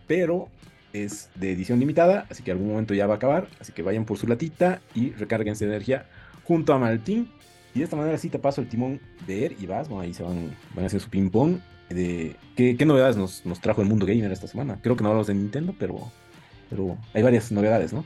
[0.07, 0.49] pero
[0.93, 4.05] es de edición limitada, así que algún momento ya va a acabar, así que vayan
[4.05, 6.07] por su latita y recárguense de energía
[6.45, 7.29] junto a Maltin.
[7.75, 10.15] Y de esta manera sí te paso el timón de Er y vas, bueno, ahí
[10.15, 13.89] se van, van a hacer su ping pong de qué, novedades nos, nos, trajo el
[13.89, 14.79] mundo gamer esta semana.
[14.81, 16.13] Creo que no hablamos de Nintendo, pero,
[16.71, 18.05] pero hay varias novedades, ¿no?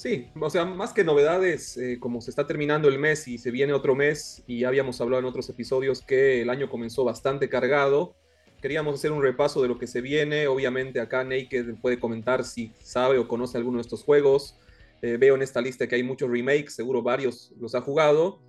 [0.00, 3.50] Sí, o sea, más que novedades, eh, como se está terminando el mes y se
[3.50, 7.50] viene otro mes, y ya habíamos hablado en otros episodios que el año comenzó bastante
[7.50, 8.14] cargado,
[8.62, 10.46] queríamos hacer un repaso de lo que se viene.
[10.46, 14.56] Obviamente acá Naked puede comentar si sabe o conoce alguno de estos juegos.
[15.02, 18.40] Eh, veo en esta lista que hay muchos remakes, seguro varios los ha jugado.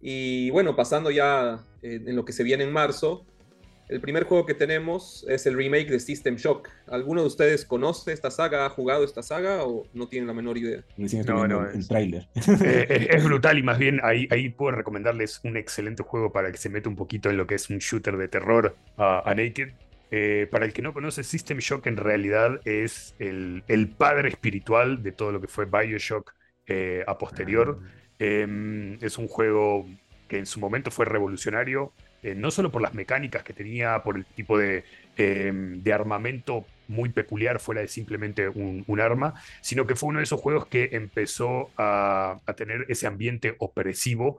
[0.00, 3.26] Y bueno, pasando ya eh, en lo que se viene en marzo,
[3.90, 6.68] el primer juego que tenemos es el remake de System Shock.
[6.86, 10.56] ¿Alguno de ustedes conoce esta saga, ha jugado esta saga o no tienen la menor
[10.58, 10.84] idea?
[11.26, 12.28] No, no, el tráiler.
[12.62, 16.58] Eh, es, brutal y más bien ahí, ahí puedo recomendarles un excelente juego para que
[16.58, 19.70] se meta un poquito en lo que es un shooter de terror a, Naked.
[20.10, 25.02] Eh, para el que no conoce, System Shock en realidad es el, el padre espiritual
[25.02, 26.34] de todo lo que fue Bioshock
[26.66, 27.80] eh, a posterior.
[27.82, 28.00] Ah.
[28.20, 29.86] Em, es un juego
[30.28, 31.92] que en su momento fue revolucionario,
[32.22, 34.84] eh, no solo por las mecánicas que tenía, por el tipo de,
[35.16, 40.40] em, armamento muy peculiar fuera de simplemente un, arma, sino que fue uno de esos
[40.40, 44.38] juegos que empezó a, tener ese ambiente opresivo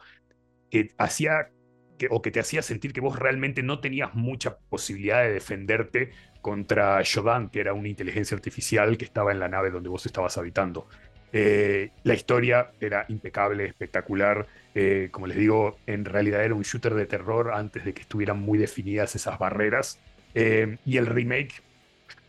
[0.70, 1.50] que hacía
[1.98, 6.12] que, o que te hacía sentir que vos realmente no tenías mucha posibilidad de defenderte
[6.42, 10.38] contra Shodan, que era una inteligencia artificial que estaba en la nave donde vos estabas
[10.38, 10.88] habitando.
[11.34, 14.48] Eh, la historia era impecable, espectacular.
[14.74, 18.40] Eh, como les digo, en realidad era un shooter de terror antes de que estuvieran
[18.40, 20.00] muy definidas esas barreras.
[20.34, 21.62] Eh, y el remake,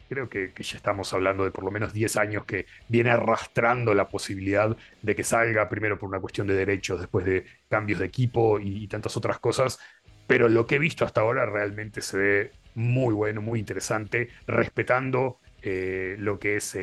[0.08, 4.08] creo que, ya estamos hablando de por lo menos 10 años que viene arrastrando la
[4.08, 8.58] posibilidad de que salga, primero por una cuestión de derechos, después de cambios de equipo
[8.58, 9.78] y, tantas otras cosas.
[10.26, 15.38] Pero lo que he visto hasta ahora realmente se ve muy bueno, muy interesante, respetando
[15.62, 16.76] lo que es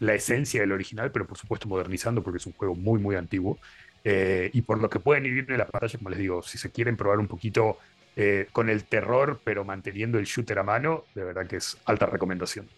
[0.00, 3.58] la esencia del original, pero por supuesto modernizando porque es un juego muy, muy antiguo.
[4.08, 6.70] Eh, y por lo que pueden ir en la pantalla, como les digo, si se
[6.70, 7.76] quieren probar un poquito
[8.14, 12.06] eh, con el terror, pero manteniendo el shooter a mano, de verdad que es alta
[12.06, 12.68] recomendación.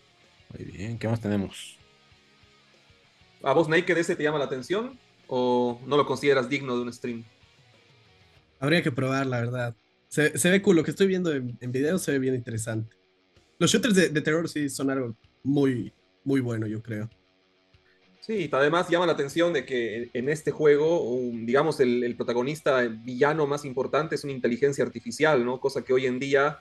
[0.56, 1.76] Muy bien, ¿qué más tenemos?
[3.42, 6.92] ¿A vos, Naked, ese te llama la atención o no lo consideras digno de un
[6.94, 7.22] stream?
[8.58, 9.76] Habría que probar, la verdad.
[10.08, 12.96] Se, ve cool, lo que estoy viendo en, video se ve bien interesante.
[13.58, 15.92] Los shooters de, de terror sí son algo muy,
[16.24, 17.10] muy bueno, yo creo.
[18.28, 23.46] Sí, además llama la atención de que en este juego, digamos, el, protagonista, el villano
[23.46, 25.58] más importante es una inteligencia artificial, ¿no?
[25.58, 26.58] Cosa que hoy en día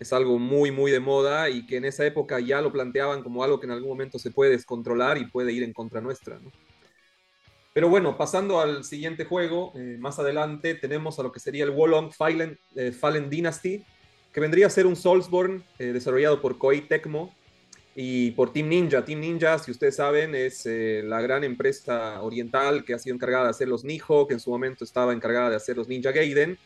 [0.00, 3.44] es algo muy, muy de moda y que en esa época ya lo planteaban como
[3.44, 6.50] algo que en algún momento se puede descontrolar y puede ir en contra nuestra, ¿no?
[7.72, 11.70] Pero bueno, pasando al siguiente juego, eh, más adelante tenemos a lo que sería el
[11.70, 13.84] Wolong Fallen, eh, Fallen Dynasty,
[14.32, 17.32] que vendría a ser un Soulsborne eh, desarrollado por Koei Tecmo,
[17.94, 19.04] y por Team Ninja.
[19.04, 23.44] Team Ninja, si ustedes saben, es eh, la gran empresa oriental que ha sido encargada
[23.44, 26.58] de hacer los Nijo, que en su momento estaba encargada de hacer los Ninja Gaiden.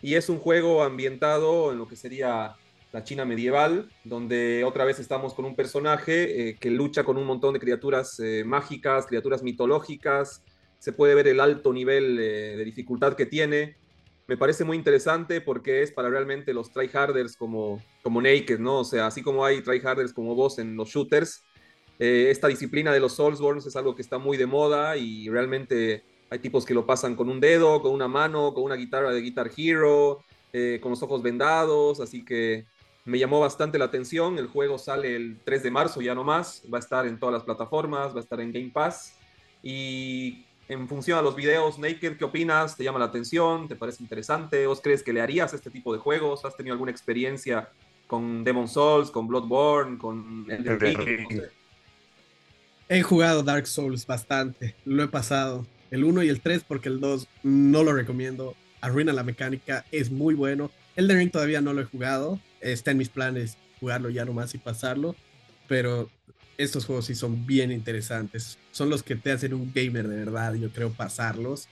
[0.00, 2.54] Y es un juego ambientado en lo que sería
[2.92, 7.26] la China medieval, donde otra vez estamos con un personaje eh, que lucha con un
[7.26, 10.42] montón de criaturas eh, mágicas, criaturas mitológicas.
[10.78, 13.76] Se puede ver el alto nivel de dificultad que tiene
[14.28, 18.80] me parece muy interesante porque es para realmente los tryharders como, como Naked, ¿no?
[18.80, 21.44] O sea, así como hay tryharders como vos en los shooters,
[21.98, 26.04] eh, esta disciplina de los Soulsborns es algo que está muy de moda y realmente
[26.28, 29.22] hay tipos que lo pasan con un dedo, con una mano, con una guitarra de
[29.22, 32.66] Guitar Hero, eh, con los ojos vendados, así que
[33.06, 34.38] me llamó bastante la atención.
[34.38, 37.44] El juego sale el 3 de marzo ya nomás, va a estar en todas las
[37.44, 39.14] plataformas, va a estar en Game Pass
[39.62, 42.76] y en función a los videos Naked, ¿qué opinas?
[42.76, 43.68] ¿Te llama la atención?
[43.68, 44.66] ¿Te parece interesante?
[44.66, 46.44] ¿Vos crees que le harías este tipo de juegos?
[46.44, 47.70] ¿Has tenido alguna experiencia
[48.06, 51.42] con Demon Souls, con Bloodborne, con Elden Ring?
[52.88, 55.66] He jugado Dark Souls bastante, lo he pasado.
[55.90, 58.54] El 1 y el 3 porque el 2 no lo recomiendo.
[58.80, 60.70] Arruina la mecánica, es muy bueno.
[60.96, 62.40] Elden Ring todavía no lo he jugado.
[62.60, 65.14] Está en mis planes jugarlo ya nomás y pasarlo.
[65.66, 66.10] Pero
[66.58, 68.58] estos juegos sí son bien interesantes.
[68.72, 71.68] Son los que te hacen un gamer de verdad, yo creo, pasarlos.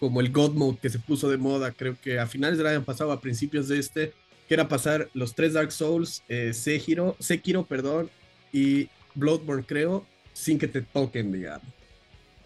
[0.00, 2.84] Como el God Mode que se puso de moda, creo que a finales del año
[2.84, 4.14] pasado, a principios de este,
[4.48, 8.10] que era pasar los tres Dark Souls, eh, Sekiro, Sekiro, perdón,
[8.52, 11.66] y Bloodborne, creo, sin que te toquen, digamos.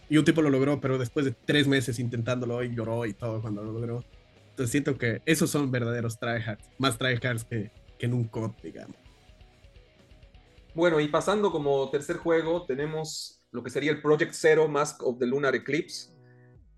[0.08, 3.40] Y un tipo lo logró, pero después de tres meses intentándolo y lloró y todo
[3.40, 4.04] cuando lo logró.
[4.50, 9.09] Entonces siento que esos son verdaderos tryhards, más tryhards que, que en un COD, digamos.
[10.74, 15.18] Bueno, y pasando como tercer juego, tenemos lo que sería el Project Zero Mask of
[15.18, 16.12] the Lunar Eclipse.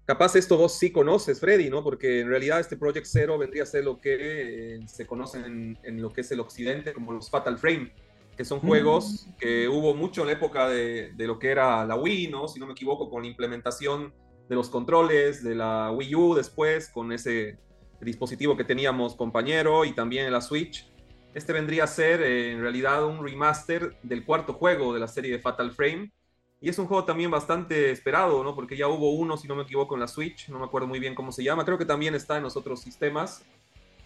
[0.05, 1.85] Capaz esto vos sí conoces, Freddy, ¿no?
[1.85, 6.03] Porque en realidad este Project Zero vendría a ser lo que eh, se conoce en,
[6.03, 7.93] lo que es el occidente como los Fatal Frame,
[8.37, 9.37] que son juegos mm.
[9.39, 12.49] que hubo mucho en la época de, de, lo que era la Wii, ¿no?
[12.49, 14.13] Si no me equivoco, con la implementación
[14.49, 17.59] de los controles de la Wii U después, con ese
[18.01, 20.92] dispositivo que teníamos compañero y también en la Switch.
[21.35, 25.33] Este vendría a ser eh, en realidad un remaster del cuarto juego de la serie
[25.33, 26.13] de Fatal Frame.
[26.61, 28.55] Y es un juego también bastante esperado, ¿no?
[28.55, 30.49] Porque ya hubo uno, si no me equivoco, en la Switch.
[30.49, 31.65] No me acuerdo muy bien cómo se llama.
[31.65, 33.45] Creo que también está en los otros sistemas.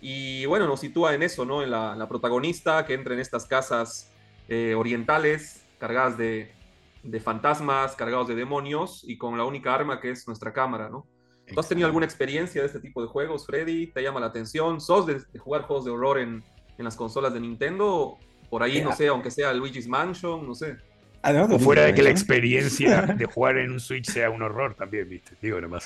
[0.01, 1.63] Y bueno, nos sitúa en eso, ¿no?
[1.63, 4.13] En la, protagonista que entra en estas casas
[4.49, 6.55] eh, orientales cargadas de,
[7.03, 11.07] de fantasmas, cargados de demonios y con la única arma que es nuestra cámara, ¿no?
[11.53, 13.87] ¿Tú has tenido alguna experiencia de este tipo de juegos, Freddy?
[13.87, 14.81] ¿Te llama la atención?
[14.81, 16.43] ¿Sos de, jugar juegos de horror en,
[16.79, 18.19] en, las consolas de Nintendo?
[18.51, 20.77] Por ahí, no sé, aunque sea Luigi's Mansion, no sé.
[21.23, 25.09] o fuera de que la experiencia de jugar en un Switch sea un horror también,
[25.09, 25.33] viste.
[25.43, 25.85] Digo nomás.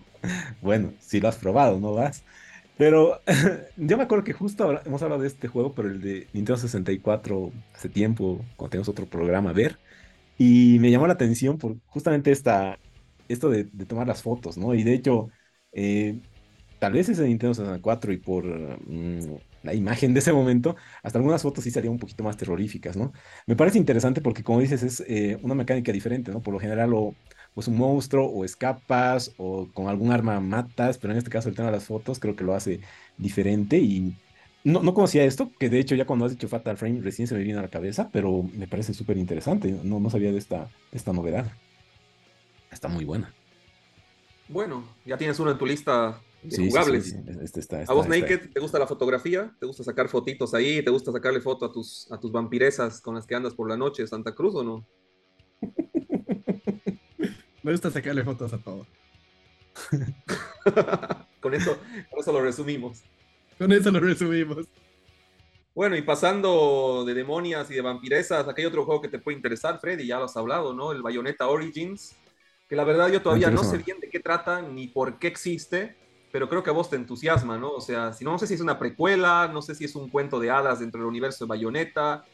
[0.60, 2.22] bueno, si lo has probado, ¿no vas?
[2.78, 3.20] Pero
[3.76, 7.52] yo me acuerdo que justo hemos hablado de este juego, pero el de Nintendo 64
[7.74, 9.78] hace tiempo, cuando tenemos otro programa a ver.
[10.38, 12.78] Y me llamó la atención por justamente esta,
[13.28, 14.74] esto de, tomar las fotos, ¿no?
[14.74, 15.28] Y de hecho,
[15.72, 16.20] eh,
[16.78, 21.18] tal vez es de Nintendo 64 y por mm, la imagen de ese momento, hasta
[21.18, 23.12] algunas fotos sí salían un poquito más terroríficas, ¿no?
[23.46, 26.40] Me parece interesante porque, como dices, es eh, una mecánica diferente, ¿no?
[26.40, 27.14] Por lo general, o
[27.52, 31.54] pues un monstruo, o escapas, o con algún arma matas, pero en este caso el
[31.54, 32.80] tema de las fotos creo que lo hace
[33.18, 34.16] diferente y
[34.64, 37.34] no, no, conocía esto, que de hecho ya cuando has dicho Fatal Frame recién se
[37.34, 39.74] me viene a la cabeza, pero me parece súper interesante.
[39.82, 41.52] No, no sabía de esta, esta novedad.
[42.70, 43.34] Está muy buena.
[44.48, 47.14] Bueno, ya tienes uno en tu lista jugables.
[47.42, 49.54] Este está, ¿A vos, Naked, te gusta la fotografía?
[49.58, 50.82] ¿Te gusta sacar fotitos ahí?
[50.82, 53.76] ¿Te gusta sacarle foto a tus, a tus vampiresas con las que andas por la
[53.76, 54.86] noche de Santa Cruz o no?
[57.62, 58.86] me gusta sacarle fotos a todo.
[61.40, 61.76] con, eso,
[62.10, 63.02] con eso lo resumimos.
[63.58, 64.66] Con eso lo resumimos.
[65.74, 69.36] Bueno, y pasando de demonias y de vampiresas, aquí hay otro juego que te puede
[69.36, 70.90] interesar, Freddy, ya lo has hablado, ¿no?
[70.90, 72.16] El Bayonetta Origins,
[72.68, 75.96] que la verdad yo todavía no sé bien de qué trata ni por qué existe,
[76.30, 77.70] pero creo que a vos te entusiasma, ¿no?
[77.70, 80.08] O sea, si no, no sé si es una precuela, no sé si es un
[80.08, 82.24] cuento de hadas dentro del universo de Bayonetta.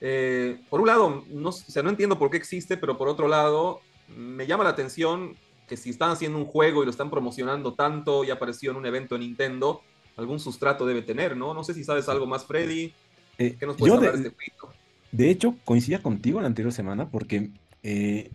[0.00, 3.28] Eh, por un lado, no, o sea, no entiendo por qué existe, pero por otro
[3.28, 3.80] lado,
[4.16, 5.36] me llama la atención
[5.68, 8.86] que si están haciendo un juego y lo están promocionando tanto y apareció en un
[8.86, 9.82] evento de Nintendo,
[10.16, 11.54] algún sustrato debe tener, ¿no?
[11.54, 12.92] No sé si sabes algo más, Freddy.
[13.38, 14.74] Eh, ¿Qué nos puedes hablar de, este juego?
[15.10, 17.50] De hecho, coincidía contigo la anterior semana porque
[17.82, 18.30] eh,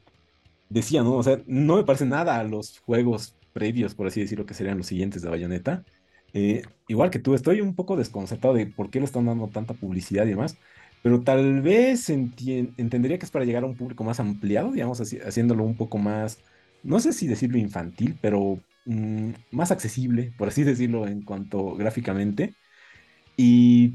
[0.69, 1.15] decía, ¿no?
[1.15, 4.77] O sea, no me parece nada a los juegos previos, por así decirlo, que serían
[4.77, 5.83] los siguientes de Bayonetta.
[6.33, 9.73] Eh, igual que tú, estoy un poco desconcertado de por qué le están dando tanta
[9.73, 10.57] publicidad y demás,
[11.01, 15.63] pero tal vez entendería que es para llegar a un público más ampliado, digamos, haciéndolo
[15.63, 16.39] un poco más,
[16.83, 18.59] no sé si decirlo infantil, pero
[18.89, 22.55] Mm, más accesible, por así decirlo, en cuanto gráficamente.
[23.37, 23.93] Y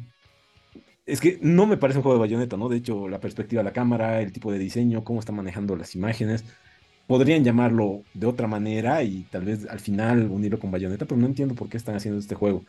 [1.07, 2.69] es que no me parece un juego de bayoneta, ¿no?
[2.69, 5.95] De hecho, la perspectiva de la cámara, el tipo de diseño, cómo está manejando las
[5.95, 6.45] imágenes,
[7.07, 11.27] podrían llamarlo de otra manera y tal vez al final unirlo con bayoneta, pero no
[11.27, 12.65] entiendo por qué están haciendo este juego.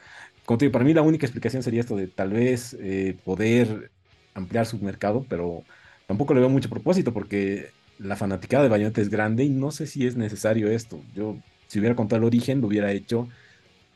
[0.59, 3.91] Digo, para mí la única explicación sería esto de tal vez eh, poder
[4.33, 5.63] ampliar su mercado, pero
[6.07, 9.87] tampoco le veo mucho propósito porque la fanaticada de Bayonetta es grande y no sé
[9.87, 11.01] si es necesario esto.
[11.15, 13.27] Yo si hubiera contado el origen, lo hubiera hecho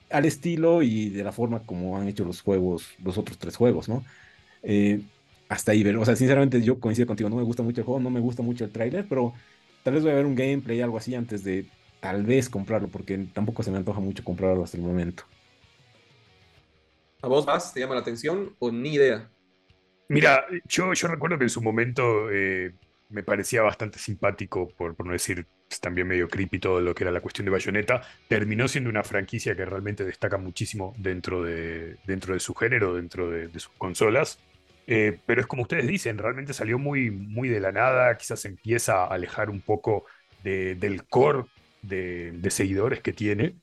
[0.10, 3.90] al estilo y de la forma como han hecho los juegos, los otros tres juegos,
[3.90, 4.04] ¿no?
[4.64, 5.02] Eh,
[5.50, 8.10] hasta ahí, o sea, sinceramente yo coincido contigo, no me gusta mucho el juego, no
[8.12, 9.34] me gusta mucho el tráiler, pero
[9.84, 11.66] tal vez voy a ver un gameplay, algo así, antes de
[12.00, 15.24] tal vez comprarlo, porque tampoco se me antoja mucho comprarlo hasta el momento.
[17.22, 17.74] ¿A vos vas?
[17.74, 19.30] ¿Te llama la atención o ni idea?
[20.08, 22.74] Mira, yo, yo recuerdo que en su momento eh,
[23.10, 25.46] me parecía bastante simpático, por, por no decir
[25.78, 29.56] también medio creepy todo lo que era la cuestión de Bayonetta, terminó siendo una franquicia
[29.56, 34.40] que realmente destaca muchísimo dentro de, dentro de su género, dentro de, sus consolas.
[34.92, 39.04] Eh, pero es como ustedes dicen, realmente salió muy, muy de la nada, quizás empieza
[39.04, 40.06] a alejar un poco
[40.44, 41.46] del core
[41.84, 43.54] de, de seguidores que tiene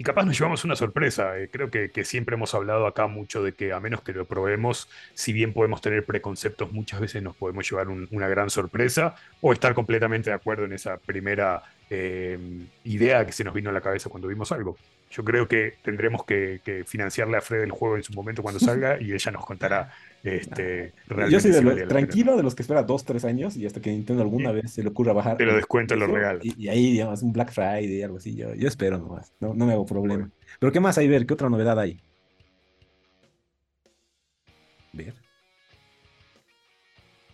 [0.00, 1.38] y capaz nos llevamos una sorpresa.
[1.38, 4.88] Eh, creo que, siempre hemos hablado acá mucho de que a menos que lo probemos,
[5.12, 9.74] si bien podemos tener preconceptos, muchas veces nos podemos llevar una gran sorpresa o estar
[9.74, 12.38] completamente de acuerdo en esa primera eh,
[12.84, 14.78] idea que se nos vino a la cabeza cuando vimos algo.
[15.10, 18.96] Yo creo que tendremos que, financiarle a Fred el juego en su momento cuando salga
[18.98, 20.92] y ella nos contará este.
[21.30, 21.52] Yo soy
[21.88, 24.82] tranquilo de los que espera dos, tres años y hasta que Nintendo alguna vez se
[24.82, 25.36] le ocurra bajar.
[25.36, 26.40] Te lo descuento, lo regalo.
[26.42, 28.34] Y, ahí, digamos, un Black Friday, algo así.
[28.34, 29.32] Yo, yo espero nomás.
[29.40, 30.30] No, no me hago problema.
[30.58, 31.26] Pero ¿qué más hay ver?
[31.26, 32.00] ¿Qué otra novedad hay?
[34.92, 35.14] Ver.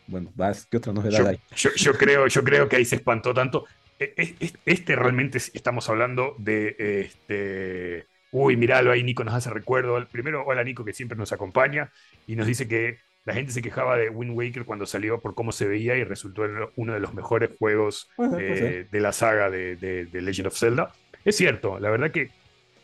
[0.07, 1.41] Bueno, vas, ¿qué otra novedad hay?
[1.55, 3.65] Yo, creo, yo creo que ahí se espantó tanto.
[3.99, 8.07] E, e, este realmente estamos hablando de este.
[8.39, 10.07] Uy, miralo ahí, Nico nos hace recuerdo.
[10.09, 11.91] Primero, hola Nico, que siempre nos acompaña
[12.27, 15.53] y nos dice que la gente se quejaba de Wind Waker cuando salió por cómo
[15.53, 16.43] se veía y resultó
[16.77, 20.93] uno de los mejores juegos eh, de la saga de, Legend of Zelda.
[21.25, 22.31] Es cierto, la verdad que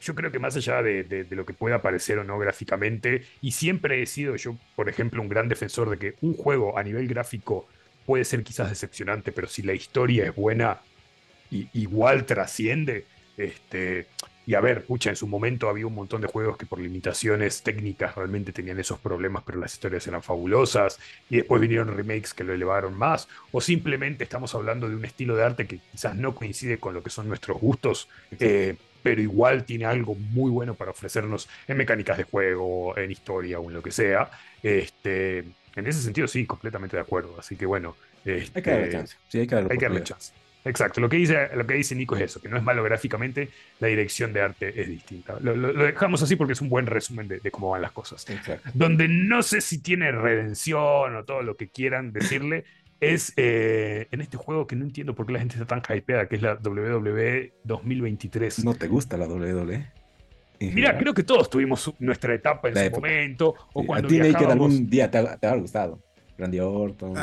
[0.00, 3.50] yo creo que más allá de, de, lo que pueda parecer o no gráficamente, y
[3.50, 7.06] siempre he sido yo, por ejemplo, un gran defensor de que un juego a nivel
[7.08, 7.68] gráfico
[8.06, 10.80] puede ser quizás decepcionante, pero si la historia es buena,
[11.50, 13.04] y, igual trasciende.
[13.36, 14.06] Este,
[14.44, 17.62] y a ver, pucha, en su momento había un montón de juegos que por limitaciones
[17.62, 20.98] técnicas realmente tenían esos problemas, pero las historias eran fabulosas.
[21.30, 23.28] Y después vinieron remakes que lo elevaron más.
[23.52, 27.02] O simplemente estamos hablando de un estilo de arte que quizás no coincide con lo
[27.02, 28.08] que son nuestros gustos,
[28.40, 33.60] eh, pero igual tiene algo muy bueno para ofrecernos en mecánicas de juego, en historia
[33.60, 34.28] o en lo que sea.
[34.60, 35.38] Este,
[35.76, 37.36] en ese sentido, sí, completamente de acuerdo.
[37.38, 37.96] Así que bueno.
[38.24, 39.16] hay que darle este, chance.
[39.28, 40.32] Sí, hay que darle, chance.
[40.64, 43.48] Exacto, lo que, dice, lo que dice Nico es eso, que no es malo gráficamente,
[43.80, 45.36] la dirección de arte es distinta.
[45.40, 48.24] Lo, dejamos así porque es un buen resumen de, cómo van las cosas.
[48.72, 52.64] Donde no sé si tiene redención o todo lo que quieran decirle,
[53.00, 56.28] es eh, en este juego que no entiendo por qué la gente está tan hypeada,
[56.28, 58.64] que es la WWE 2023.
[58.64, 59.90] ¿No te gusta la WWE?
[60.60, 63.54] Mira, creo que todos tuvimos nuestra etapa en su momento.
[63.72, 66.00] O cuando a ti, que algún día te, te ha gustado.
[66.38, 67.14] Randy Orton,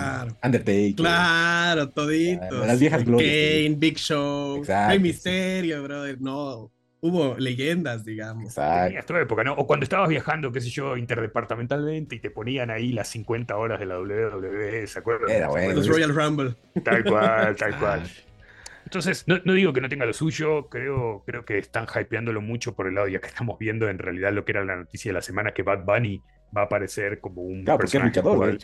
[0.43, 0.95] Undertaker.
[0.95, 2.67] Claro, toditos.
[2.67, 3.31] las viejas glorias.
[3.31, 6.21] Kane, Big Show, Hay Misterio, brother.
[6.21, 8.57] No, hubo leyendas, digamos.
[8.57, 9.17] Exacto.
[9.17, 9.53] época, ¿no?
[9.53, 13.79] O cuando estabas viajando, qué sé yo, interdepartamentalmente y te ponían ahí las 50 horas
[13.79, 15.29] de la WWE, ¿se acuerdan?
[15.29, 15.73] Era bueno.
[15.73, 16.55] Los Royal Rumble.
[16.83, 18.03] Tal cual, tal cual.
[18.85, 22.73] Entonces, no, no, digo que no tenga lo suyo, creo, creo que están hypeándolo mucho
[22.73, 25.13] por el lado, ya que estamos viendo en realidad lo que era la noticia de
[25.13, 26.23] la semana, que Bad Bunny
[26.55, 28.57] va a aparecer como un claro, personaje luchador,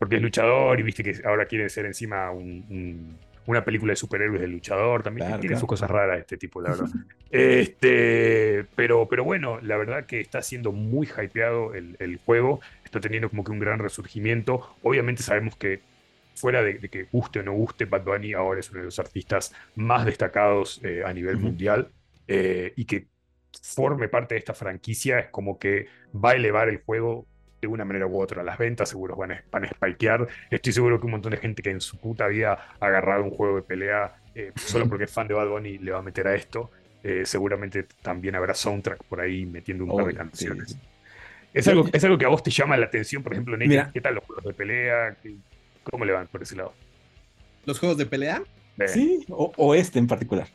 [0.00, 4.48] porque es luchador y viste que ahora quiere ser encima una película de superhéroes de
[4.48, 6.86] luchador, también tiene sus cosas raras este tipo, la verdad.
[7.30, 13.28] este, pero, pero bueno, la verdad que está siendo muy hypeado el, juego, está teniendo
[13.28, 14.74] como que un gran resurgimiento.
[14.82, 15.82] Obviamente sabemos que
[16.34, 19.54] fuera de, que guste o no guste, Bad Bunny ahora es uno de los artistas
[19.74, 21.90] más destacados eh, a nivel mundial
[22.26, 23.08] eh, y que
[23.62, 27.26] forme parte de esta franquicia es como que va a elevar el juego
[27.60, 28.42] de una manera u otra.
[28.42, 30.26] Las ventas seguro van a, van a spikear.
[30.50, 33.30] Estoy seguro que un montón de gente que en su puta vida ha agarrado un
[33.30, 36.26] juego de pelea eh, solo porque es fan de Bad Bunny le va a meter
[36.26, 36.70] a esto.
[37.02, 40.76] Eh, seguramente también habrá soundtrack por ahí metiendo un par de canciones.
[41.52, 43.90] ¿Es, algo, ¿Es algo que a vos te llama la atención, por ejemplo, Nate?
[43.92, 45.16] ¿Qué tal los juegos de pelea?
[45.82, 46.74] ¿Cómo le van por ese lado?
[47.64, 48.42] ¿Los juegos de pelea?
[48.86, 50.46] Sí, o este en particular.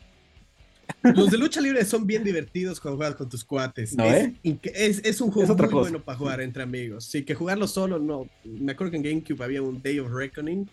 [1.14, 3.95] Los de lucha libre son bien divertidos cuando juegas con tus cuates.
[3.97, 4.34] Eh?
[4.43, 7.06] es, un juego muy bueno para jugar entre amigos.
[7.06, 8.28] Sí, que jugarlo solo no.
[8.43, 10.70] Me acuerdo que en GameCube había un Day of Reckoning.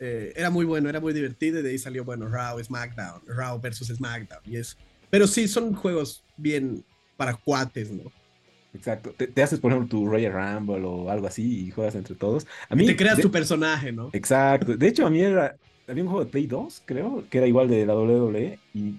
[0.00, 3.60] Eh, era muy bueno, era muy divertido y de ahí salió, bueno, Raw, SmackDown, Raw
[3.60, 4.76] versus SmackDown y eso.
[5.10, 6.84] Pero sí, son juegos bien
[7.16, 8.12] para cuates, ¿no?
[8.74, 9.12] Exacto.
[9.12, 12.46] Te, haces, por ejemplo, tu Royal Rumble o algo así y juegas entre todos.
[12.68, 14.10] A mí, te creas tu personaje, ¿no?
[14.12, 14.76] Exacto.
[14.76, 15.56] De hecho, a mí era.
[15.88, 18.94] Había un juego de Play 2, creo, que era igual de la WWE y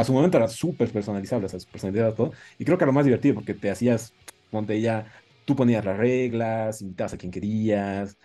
[0.00, 2.32] a su momento era súper personalizable, o sea, personalizaba todo.
[2.58, 4.14] Y creo que era lo más divertido porque te hacías,
[4.50, 5.06] ponte ya,
[5.44, 8.18] tú ponías las reglas, invitabas a quien querías.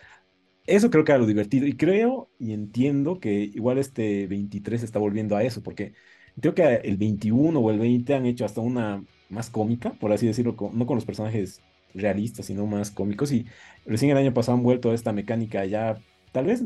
[0.66, 1.68] Eso creo que era lo divertido.
[1.68, 5.94] Y creo y entiendo que igual este 23 está volviendo a eso, porque
[6.42, 10.28] creo que el 21 o el 20 han hecho hasta una más cómica, por así
[10.28, 11.62] decirlo, no con los personajes
[11.94, 13.32] realistas, sino más cómicos.
[13.32, 13.46] Y
[13.86, 15.98] recién el año pasado han vuelto a esta mecánica ya,
[16.32, 16.66] tal vez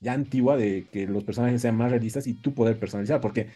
[0.00, 3.48] ya antigua, de que los personajes sean más realistas y tú poder personalizar, porque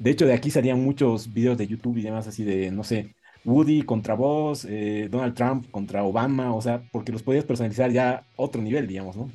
[0.00, 3.14] de hecho, de aquí salían muchos videos de YouTube y demás así de, no sé,
[3.44, 8.10] Woody contra vos, eh, Donald Trump contra Obama, o sea, porque los podías personalizar ya
[8.10, 9.30] a otro nivel, digamos, ¿no?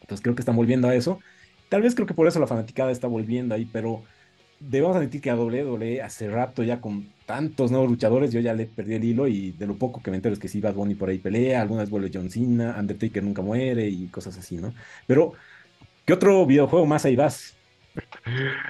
[0.00, 1.20] Entonces creo que están volviendo a eso.
[1.68, 4.02] Tal vez creo que por eso la fanaticada está volviendo ahí, pero
[4.58, 8.66] debemos admitir que a WWE hace rato ya con tantos nuevos luchadores, yo ya le
[8.66, 10.96] perdí el hilo y de lo poco que me entero es que sí, Bad Bunny
[10.96, 14.74] por ahí pelea, algunas vuelve John Cena, Undertaker nunca muere y cosas así, ¿no?
[15.06, 15.34] Pero,
[16.04, 17.59] ¿qué otro videojuego más ahí vas?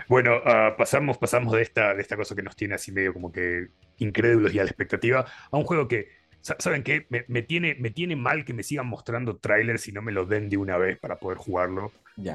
[0.08, 3.30] Bueno, ah, pasamos, pasamos de, esta, de esta cosa que nos tiene así medio como
[3.32, 3.68] que
[3.98, 6.08] incrédulos y a la expectativa a un juego que,
[6.40, 7.06] ¿saben qué?
[7.28, 10.48] Me, tiene, me tiene mal que me sigan mostrando trailers y no me lo den
[10.48, 11.92] de una vez para poder jugarlo.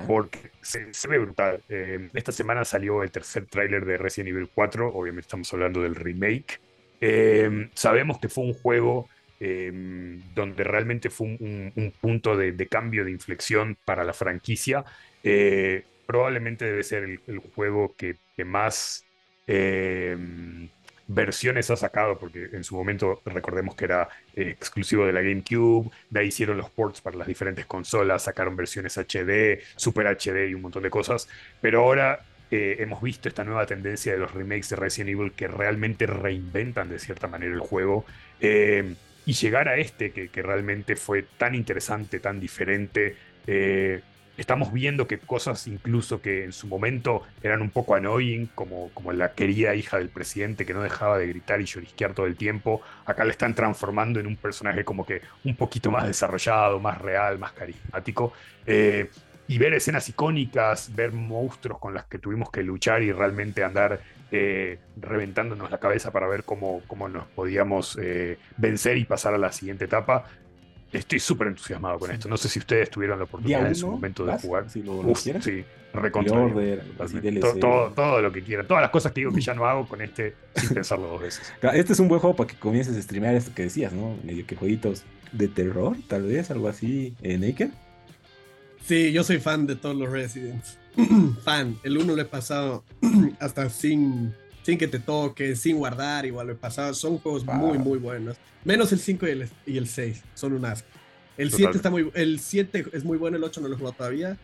[0.08, 1.62] Porque se, ve brutal.
[1.70, 5.96] Eh, esta semana salió el tercer tráiler de Resident Evil 4, obviamente estamos hablando del
[5.96, 6.60] remake.
[7.02, 9.08] Eh, sabemos que fue un juego
[9.40, 14.86] eh, donde realmente fue un, punto de, de, cambio de inflexión para la franquicia
[16.06, 19.06] probablemente debe ser el, juego que, más
[19.48, 20.70] em,
[21.08, 25.92] versiones ha sacado, porque en su momento recordemos que era eh, exclusivo de la GameCube,
[26.10, 30.54] de ahí hicieron los ports para las diferentes consolas, sacaron versiones HD, Super HD y
[30.54, 31.28] un montón de cosas,
[31.62, 35.48] pero ahora eh, hemos visto esta nueva tendencia de los remakes de Resident Evil que
[35.48, 38.06] realmente reinventan de cierta manera el juego.
[38.40, 38.96] Em,
[39.26, 43.16] y llegar a este que, que, realmente fue tan interesante, tan diferente,
[43.48, 44.02] eh,
[44.38, 49.12] estamos viendo que cosas incluso que en su momento eran un poco annoying, como, como
[49.14, 52.82] la querida hija del presidente que no dejaba de gritar y llorisquear todo el tiempo,
[53.06, 57.40] acá le están transformando en un personaje como que un poquito más desarrollado, más real,
[57.40, 58.34] más carismático.
[58.66, 59.10] Eh,
[59.48, 64.02] y ver escenas icónicas, ver monstruos con las que tuvimos que luchar y realmente andar
[64.32, 69.38] eh, reventándonos la cabeza para ver cómo, cómo nos podíamos eh, vencer y pasar a
[69.38, 70.26] la siguiente etapa.
[70.96, 72.28] Estoy súper entusiasmado con esto.
[72.28, 74.70] No sé si ustedes tuvieron la oportunidad en su momento de jugar.
[74.70, 76.38] Si lo, Uf, sí, recontra.
[76.38, 76.84] Order,
[77.40, 78.68] todo, todo, todo lo que quieran.
[78.68, 81.54] Todas las cosas que digo que ya no hago con este sin pensarlo dos veces.
[81.74, 84.18] Este es un buen juego para que comiences a streamear esto que decías, ¿no?
[84.24, 87.70] Medio que jueguitos de terror, tal vez, algo así, eh, Naked.
[88.86, 90.78] Sí, yo soy fan de todos los Residents.
[91.44, 91.78] fan.
[91.84, 92.84] El uno lo he pasado
[93.40, 94.34] hasta sin,
[94.66, 96.94] sin que te toque, sin guardar, igual lo he pasado.
[96.96, 97.56] Son juegos Wow.
[97.56, 98.36] muy, muy buenos.
[98.64, 100.24] Menos el 5 y el, y el 6.
[100.34, 100.88] Son un asco.
[101.38, 101.58] El Total.
[101.66, 104.38] 7 está muy el 7 es muy bueno, el 8 no lo he jugado todavía.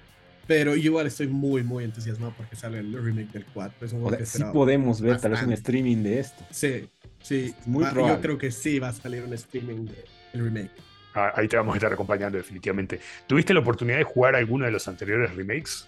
[0.47, 3.85] Pero igual estoy muy, muy entusiasmado porque sale el remake del 4.
[3.87, 5.53] Es un O sea, que sí podemos ver tal vez un bastante.
[5.55, 6.43] streaming de esto.
[6.51, 6.89] Sí,
[7.21, 7.55] sí.
[7.59, 8.15] Es muy Va- probable.
[8.17, 10.71] yo creo que sí va a salir un streaming del remake.
[11.13, 12.99] Ah, Ahí te vamos a estar acompañando definitivamente.
[13.27, 15.87] ¿Tuviste la oportunidad de jugar alguno de los anteriores remakes?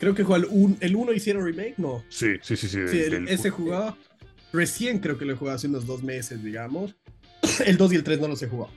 [0.00, 2.02] Creo que el 1 el uno hicieron remake, no.
[2.08, 2.66] Sí, sí, sí.
[2.68, 3.96] sí, Sí, del- el- del- ese jugado,
[4.52, 6.96] recién creo que lo he jugado hace unos dos meses, digamos.
[7.66, 8.72] El 2 y el 3 no los he jugado.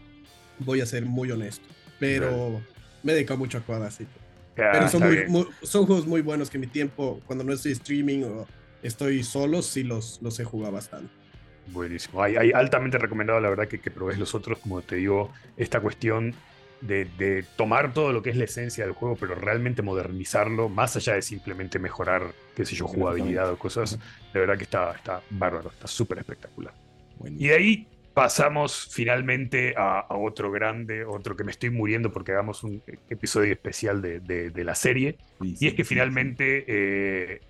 [0.59, 1.65] Voy a ser muy honesto.
[1.99, 2.61] Pero
[3.03, 4.05] me he dedicado mucho a jugar así.
[4.57, 5.31] Ah, Pero son, muy- bien.
[5.31, 8.47] muy- son juegos muy buenos que mi tiempo, cuando no estoy streaming o
[8.83, 11.11] estoy solo, sí los, los he jugado bastante.
[11.67, 12.21] Buenísimo.
[12.21, 15.79] Hay, hay altamente recomendado, la verdad, que, que probés los otros, como te digo, esta
[15.79, 16.33] cuestión
[16.85, 20.95] de, de tomar todo lo que es la esencia del juego, pero realmente modernizarlo, más
[20.95, 23.99] allá de simplemente mejorar, qué sé yo, jugabilidad o cosas,
[24.33, 26.75] de verdad que está, está bárbaro, está súper espectacular.
[27.37, 32.31] Y de ahí pasamos finalmente a, a otro grande, otro que me estoy muriendo porque
[32.33, 35.17] hagamos un episodio especial de, de- de la serie.
[35.39, 37.41] sí, Y es que sí, finalmente, eh,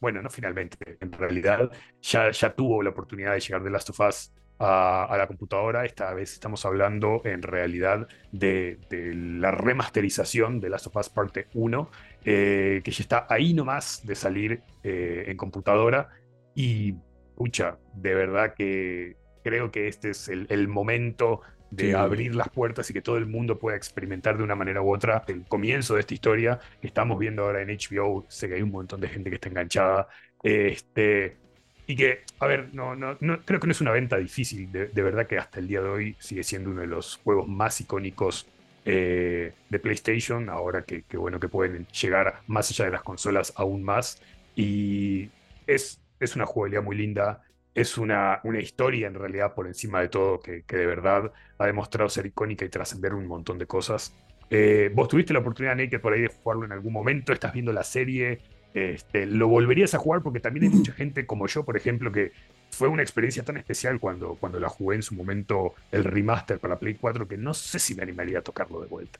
[0.00, 1.70] bueno, no finalmente, en realidad
[2.02, 5.84] ya, ya tuvo la oportunidad de llegar de Last of Us a, a la computadora.
[5.84, 11.48] Esta vez estamos hablando en realidad de, de la remasterización de Last of Us Parte
[11.54, 11.90] 1,
[12.24, 16.08] eh, que ya está ahí nomás de salir eh, en computadora.
[16.54, 16.94] Y,
[17.34, 21.94] pucha, de verdad que creo que este es el, el momento de Sí.
[21.94, 25.24] abrir las puertas y que todo el mundo pueda experimentar de una manera u otra
[25.26, 28.24] el comienzo de esta historia que estamos viendo ahora en HBO.
[28.28, 30.08] Sé que hay un montón de gente que está enganchada.
[30.42, 31.38] Este,
[31.86, 34.70] y que, a ver, no, no, no- creo que no es una venta difícil.
[34.72, 37.46] De, de verdad que hasta el día de hoy sigue siendo uno de los juegos
[37.48, 38.50] más icónicos
[38.84, 40.48] eh, de PlayStation.
[40.48, 44.20] Ahora que, bueno, que pueden llegar más allá de las consolas aún más.
[44.54, 45.32] Y
[45.66, 47.40] es, es una jugabilidad muy linda.
[47.74, 51.66] Es una, una historia en realidad por encima de todo que, que de verdad ha
[51.66, 54.16] demostrado ser icónica y trascender un montón de cosas.
[54.48, 57.32] Eh, ¿Vos tuviste la oportunidad, Naked, por ahí de jugarlo en algún momento?
[57.32, 58.42] ¿Estás viendo la serie?
[58.76, 60.22] Este, ¿Lo volverías a jugar?
[60.22, 62.32] Porque también hay mucha gente como yo, por ejemplo, que
[62.70, 66.78] fue una experiencia tan especial cuando, cuando la jugué en su momento el remaster para
[66.78, 69.18] Play 4 que no sé si me animaría a tocarlo de vuelta.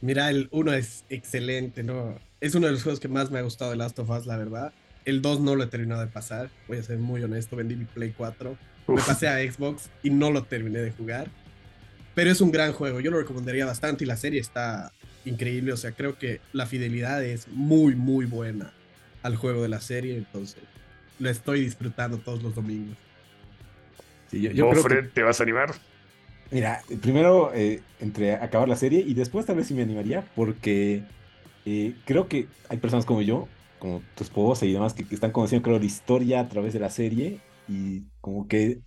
[0.00, 2.18] Mira, el 1 es excelente, ¿no?
[2.40, 4.38] Es uno de los juegos que más me ha gustado de Last of Us, la
[4.38, 4.72] verdad.
[5.04, 7.84] El 2 no lo he terminado de pasar, voy a ser muy honesto, vendí mi
[7.84, 8.56] Play 4,
[8.88, 11.30] me Uf, pasé a Xbox y no lo terminé de jugar.
[12.14, 14.90] Pero es un gran juego, yo lo recomendaría bastante y la serie está
[15.26, 18.72] increíble, o sea, creo que la fidelidad es muy, muy buena
[19.22, 20.62] al juego de la serie, entonces
[21.18, 22.96] lo estoy disfrutando todos los domingos.
[24.30, 25.74] Sí, yo, yo ¿Vos, creo que- Fred, te vas a animar?
[26.50, 31.02] Mira, primero eh, entre acabar la serie y después tal vez sí me animaría porque
[31.64, 33.48] eh, creo que hay personas como yo,
[33.80, 36.78] como tu esposa y demás, que, que están conociendo creo la historia a través de
[36.78, 38.78] la serie y como que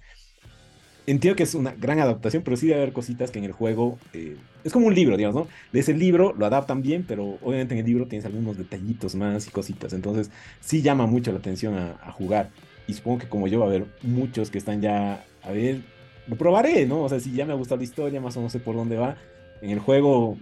[1.12, 3.98] entiendo que es una gran adaptación, pero sí debe haber cositas que en el juego
[4.14, 5.48] eh, es como un libro, digamos, ¿no?
[5.72, 9.48] Lees el libro, lo adaptan bien, pero obviamente en el libro tienes algunos detallitos más
[9.48, 10.30] y cositas, entonces
[10.60, 12.50] sí llama mucho la atención a, jugar
[12.88, 15.82] y supongo que como yo va a haber muchos que están ya, a ver,
[16.28, 17.04] lo probaré, ¿no?
[17.04, 18.98] O sea, si ya me ha gustado la historia, más o menos sé por dónde
[18.98, 19.16] va.
[19.62, 20.38] En el juego,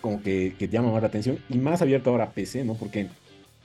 [0.00, 1.38] como que, que llama más la atención.
[1.48, 2.74] Y más abierto ahora a PC, ¿no?
[2.74, 3.08] Porque,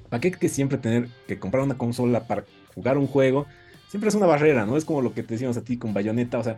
[0.09, 3.45] ¿para qué que siempre tener que comprar una consola para jugar un juego?
[3.93, 4.75] Siempre es una barrera, ¿no?
[4.75, 6.57] Es como lo que te decíamos a ti con Bayonetta, o sea,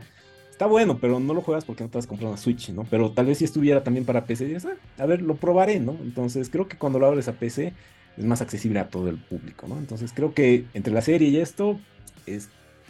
[0.50, 2.86] está bueno, pero no lo juegas porque no te vas a comprar una Switch, ¿no?
[2.90, 5.98] Pero tal vez si estuviera también para PC, dirías, ah, a ver, lo probaré, ¿no?
[6.02, 7.74] Entonces, creo que cuando lo abres a PC
[8.16, 9.78] es más accesible a todo el público, ¿no?
[9.78, 11.78] Entonces, creo que entre la serie y esto
[12.26, 12.48] es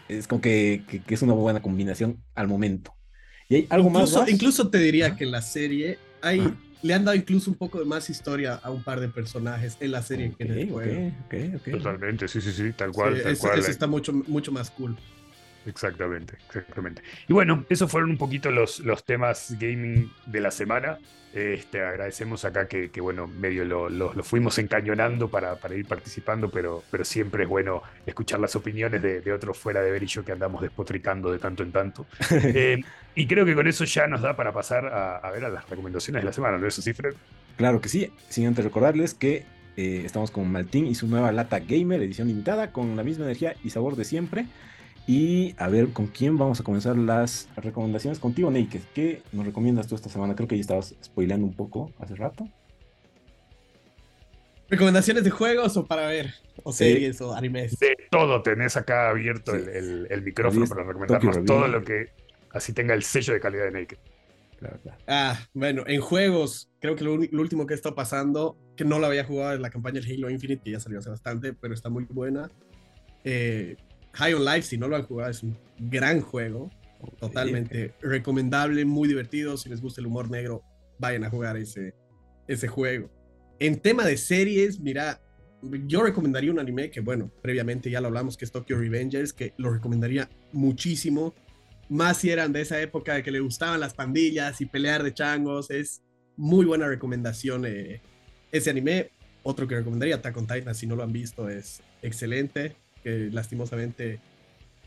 [0.09, 2.93] es como que, que- que es una buena combinación al momento.
[3.49, 4.29] Y hay algo incluso, más.
[4.29, 6.53] Incluso te diría que la serie hay.
[6.85, 9.91] Le han dado incluso un poco de más historia a un par de personajes en
[9.91, 11.07] la serie que en el juego.
[11.07, 11.71] ok, ok, ok.
[11.71, 13.59] Totalmente, sí, sí, sí, tal cual, Sí, tal eso, cual.
[13.59, 14.95] eso está mucho, mucho más cool.
[15.65, 17.01] Exactamente, exactamente.
[17.27, 20.99] Y bueno, esos fueron un poquito los, los temas gaming de la semana.
[21.33, 26.81] Este, agradecemos acá que, bueno, medio lo, lo, fuimos encañonando para, para, ir participando, pero,
[26.89, 30.61] pero siempre es bueno escuchar las opiniones de, de otros fuera de Berillo que andamos
[30.61, 32.05] despotricando de tanto en tanto.
[32.57, 32.81] Eh,
[33.15, 36.21] y creo que con eso ya nos da para pasar a, ver a las recomendaciones
[36.21, 37.15] de la semana, ¿no es así, Fred?
[37.57, 39.45] Claro que sí, sin antes recordarles que
[39.77, 43.55] eh, estamos con Maltín y su nueva lata gamer, edición limitada, con la misma energía
[43.63, 44.45] y sabor de siempre.
[45.07, 48.19] Y a ver con quién vamos a comenzar las recomendaciones.
[48.19, 48.81] Contigo, Naked.
[48.93, 50.35] ¿Qué nos recomiendas tú esta semana?
[50.35, 52.47] Creo que ya estabas spoileando un poco hace rato.
[54.67, 56.33] ¿Recomendaciones de juegos o para ver?
[56.63, 57.77] ¿O series o animes?
[57.77, 62.07] De todo, tenés acá abierto el, micrófono para recomendarnos todo lo que
[62.51, 63.97] así tenga el sello de calidad de Naked.
[65.07, 69.23] Ah, bueno, en juegos, creo que lo, último que está pasando, que no lo había
[69.23, 72.05] jugado es la campaña de Halo Infinite, que ya salió hace bastante, pero está muy
[72.05, 72.49] buena.
[73.23, 73.75] Eh,
[74.15, 76.71] High on Life, si no lo han jugado, es un gran juego.
[77.19, 79.57] Totalmente recomendable, muy divertido.
[79.57, 80.63] Si les gusta el humor negro,
[80.97, 81.93] vayan a jugar ese,
[82.47, 83.09] ese juego.
[83.59, 85.21] En tema de series, mira,
[85.61, 89.53] yo recomendaría un anime que, bueno, previamente ya lo hablamos, que es Tokyo Revengers, que
[89.57, 91.33] lo recomendaría muchísimo.
[91.89, 95.13] Más si eran de esa época de que le gustaban las pandillas y pelear de
[95.13, 95.69] changos.
[95.69, 96.01] Es
[96.37, 98.01] muy buena recomendación eh,
[98.51, 99.11] ese anime.
[99.43, 104.19] Otro que recomendaría, Attack on Titan, si no lo han visto, es excelente que lastimosamente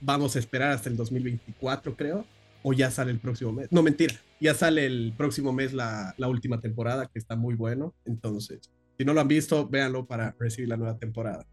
[0.00, 2.26] vamos a esperar hasta el 2024, creo,
[2.64, 3.68] o ya sale el próximo mes.
[3.70, 7.94] No, mentira, ya sale el próximo mes la, la última temporada, que está muy bueno.
[8.04, 11.46] Entonces, si no lo han visto, véanlo para recibir la nueva temporada.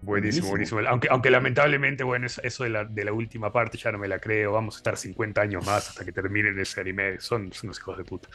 [0.00, 0.80] Buenísimo, buenísimo.
[0.88, 4.18] Aunque, aunque lamentablemente, bueno, eso de la, de la, última parte ya no me la
[4.18, 4.52] creo.
[4.52, 7.20] Vamos a estar 50 años más hasta que terminen ese anime.
[7.20, 8.28] Son, son unos hijos de puta.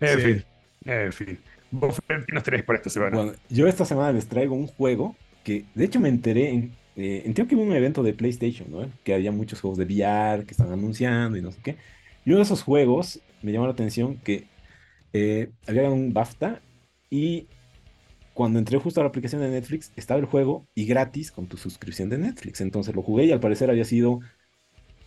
[0.00, 0.44] En fin,
[0.84, 1.38] en fin.
[1.70, 3.16] ¿Vos qué nos tenéis para esta semana?
[3.16, 7.48] Bueno, yo esta semana les traigo un juego de hecho me enteré, en, eh, entiendo
[7.48, 8.90] que hubo un evento de PlayStation, ¿no?
[9.04, 11.76] Que había muchos juegos de VR que estaban anunciando y no sé qué.
[12.24, 14.46] Y uno de esos juegos me llamó la atención que
[15.12, 16.60] eh, había un BAFTA
[17.10, 17.46] y
[18.34, 21.56] cuando entré justo a la aplicación de Netflix estaba el juego y gratis con tu
[21.56, 22.60] suscripción de Netflix.
[22.60, 24.20] Entonces lo jugué y al parecer había sido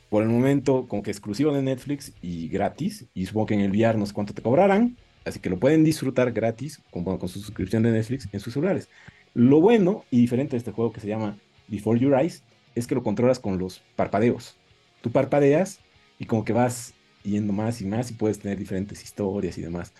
[0.10, 3.06] por el momento como que exclusivo de Netflix y gratis.
[3.14, 4.98] Y supongo que en el VR no sé cuánto te cobrarán.
[5.24, 8.90] Así que lo pueden disfrutar gratis con, con su suscripción de Netflix en sus celulares.
[9.34, 12.44] Lo bueno y diferente de este juego que se llama Before Your Eyes
[12.76, 14.58] es que lo controlas con los parpadeos.
[15.02, 15.80] Tú parpadeas
[16.20, 19.94] y como que vas yendo más y más y puedes tener diferentes historias y demás.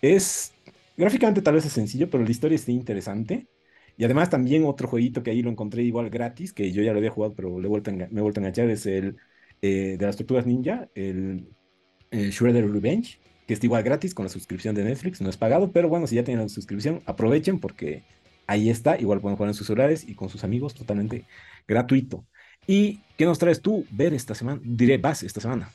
[0.00, 0.54] Es
[0.96, 3.46] gráficamente tal vez es sencillo, pero la historia está interesante.
[3.96, 6.98] Y además también otro jueguito que ahí lo encontré igual gratis, que yo ya lo
[6.98, 9.16] había jugado, pero me he vuelto a enganchar, es el
[9.60, 11.54] eh, de las tortugas ninja, el,
[12.10, 15.70] el Shredder Revenge, que está igual gratis con la suscripción de Netflix, no es pagado,
[15.72, 18.04] pero bueno, si ya tienen la suscripción, aprovechen porque
[18.50, 21.24] ahí está, igual pueden jugar en sus celulares y con sus amigos totalmente
[21.68, 22.24] gratuito.
[22.66, 24.60] ¿Y qué nos traes tú ver esta semana?
[24.64, 25.70] Diré, vas esta semana.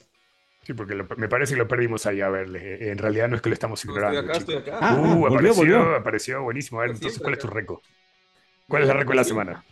[0.63, 2.91] Sí, porque me parece que lo perdimos ahí a verle.
[2.91, 4.19] En realidad no es que lo estamos ignorando.
[4.19, 4.79] estoy acá, estoy acá.
[4.81, 6.79] Ah, uh, apareció, apareció, buenísimo.
[6.79, 7.79] A ver, entonces, ¿cuál es tu récord?
[8.67, 9.63] ¿Cuál es la récord de la semana?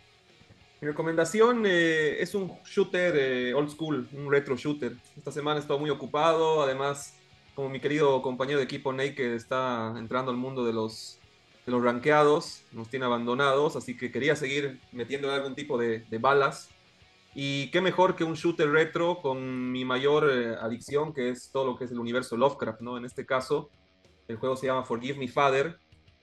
[0.80, 4.92] Mi recomendación eh, es un shooter eh, old school, un retro shooter.
[5.16, 7.14] Esta semana he estado muy ocupado, además,
[7.54, 11.18] como mi querido compañero de equipo Naked está entrando al mundo de los
[11.66, 16.68] de los ranqueados, nos tiene abandonados, así que quería seguir metiendo algún tipo de, balas.
[17.34, 21.66] Y qué mejor que un shooter retro con mi mayor eh, adicción, que es todo
[21.66, 22.96] lo que es el universo Lovecraft, ¿no?
[22.96, 23.70] En este caso,
[24.28, 25.78] el juego se llama Forgive Me Father,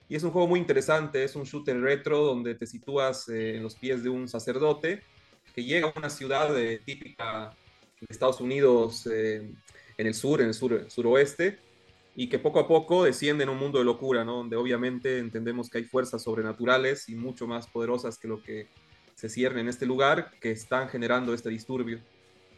[0.08, 3.62] y es un juego muy interesante, es un shooter retro donde te sitúas eh, en
[3.62, 5.02] los pies de un sacerdote
[5.54, 7.54] que llega a una ciudad eh, típica
[8.00, 11.58] de Estados Unidos en el sur, en el sur, suroeste,
[12.14, 14.36] y que poco a poco desciende en un mundo de locura, ¿no?
[14.36, 18.68] Donde obviamente entendemos que hay fuerzas sobrenaturales y mucho más poderosas que lo que
[19.14, 22.00] se cierne en este lugar que están generando este disturbio.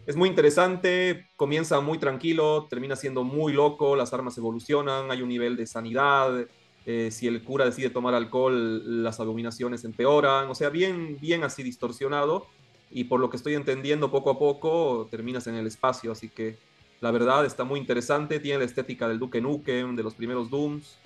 [0.07, 5.28] Es muy interesante, comienza muy tranquilo, termina siendo muy loco, las armas evolucionan, hay un
[5.28, 6.46] nivel de sanidad,
[6.84, 11.62] eh, si el cura decide tomar alcohol, las abominaciones empeoran, o sea, bien, bien así
[11.62, 12.46] distorsionado,
[12.90, 16.59] y por lo que estoy entendiendo, poco a poco terminas en el espacio, así que
[17.05, 20.96] la verdad está muy interesante, tiene la estética del Duke Nukem, de los primeros Dooms,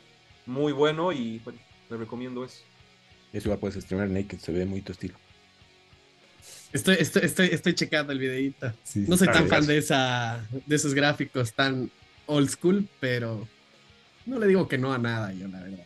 [0.47, 1.59] muy bueno y bueno,
[1.91, 2.63] le recomiendo eso.
[3.33, 5.17] Eso igual puedes streamar Naked, se ve muy tu estilo.
[6.73, 8.73] Estoy, estoy, estoy, estoy checando el videíto.
[8.95, 11.91] no soy tan fan de, esa, de esos gráficos tan
[12.27, 13.49] old school, pero
[14.29, 15.85] no le digo que no a nada, yo la verdad.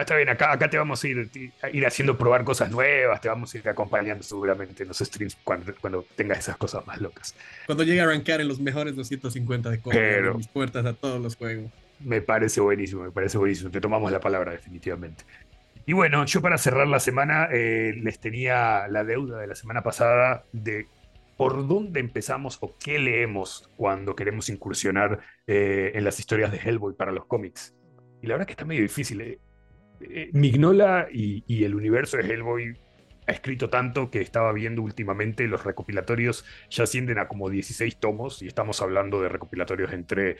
[0.00, 1.30] Está, bien, acá, acá te vamos a ir,
[1.72, 5.72] ir haciendo probar cosas nuevas, te vamos a ir acompañando seguramente en los streams cuando,
[5.80, 7.34] cuando tengas esas cosas más locas.
[7.66, 11.36] Cuando llegue a rankear en los mejores 250 de código, mis puertas a todos los
[11.36, 11.70] juegos.
[12.00, 13.70] Me parece buenísimo, me parece buenísimo.
[13.70, 15.24] Te tomamos la palabra definitivamente.
[15.86, 19.82] Y bueno, yo para cerrar la semana eh, les tenía la deuda de la semana
[19.82, 20.86] pasada de
[21.36, 26.94] ¿por dónde empezamos o qué leemos cuando queremos incursionar eh, en las historias de Hellboy
[26.94, 27.74] para los cómics?
[28.22, 29.20] Y la verdad que está medio difícil.
[29.20, 29.38] Eh.
[30.00, 32.76] Eh, Mignola y, el universo de Hellboy
[33.26, 38.42] ha escrito tanto que estaba viendo últimamente los recopilatorios ya ascienden a como 16 tomos
[38.42, 40.38] y estamos hablando de recopilatorios entre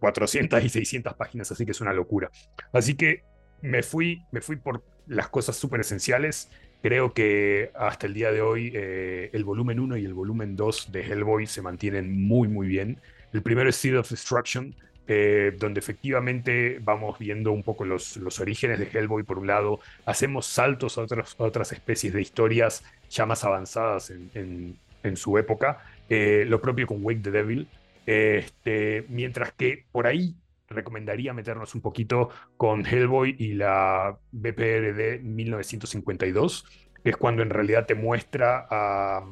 [0.00, 2.30] 400 y 600 páginas, así que es una locura.
[2.72, 3.24] Así que
[3.60, 6.50] me fui, me fui por las cosas súper esenciales
[6.80, 10.92] Creo que hasta el día de hoy eh, el volumen 1 y el volumen 2
[10.92, 13.00] de Hellboy se mantienen muy, muy bien.
[13.32, 14.76] El primero es Seed of Destruction,
[15.10, 20.44] eh, donde efectivamente vamos viendo un poco los, orígenes de Hellboy por un lado, hacemos
[20.44, 21.06] saltos a,
[21.38, 27.02] otras especies de historias ya más avanzadas en, en, su época, eh, lo propio con
[27.02, 27.68] Wake the Devil,
[28.04, 30.34] este, mientras que por ahí
[30.68, 32.28] recomendaría meternos un poquito
[32.58, 36.66] con Hellboy y la BPRD 1952,
[37.02, 39.24] que es cuando en realidad te muestra a,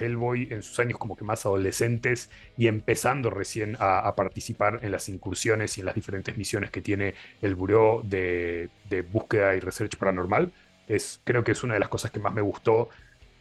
[0.00, 5.08] Hellboy en sus años como que más adolescentes y empezando recién a, participar en las
[5.08, 8.68] incursiones y en las diferentes misiones que tiene el Buró de,
[9.10, 10.52] Búsqueda y Research Paranormal.
[10.88, 12.88] Es, creo que es una de las cosas que más me gustó,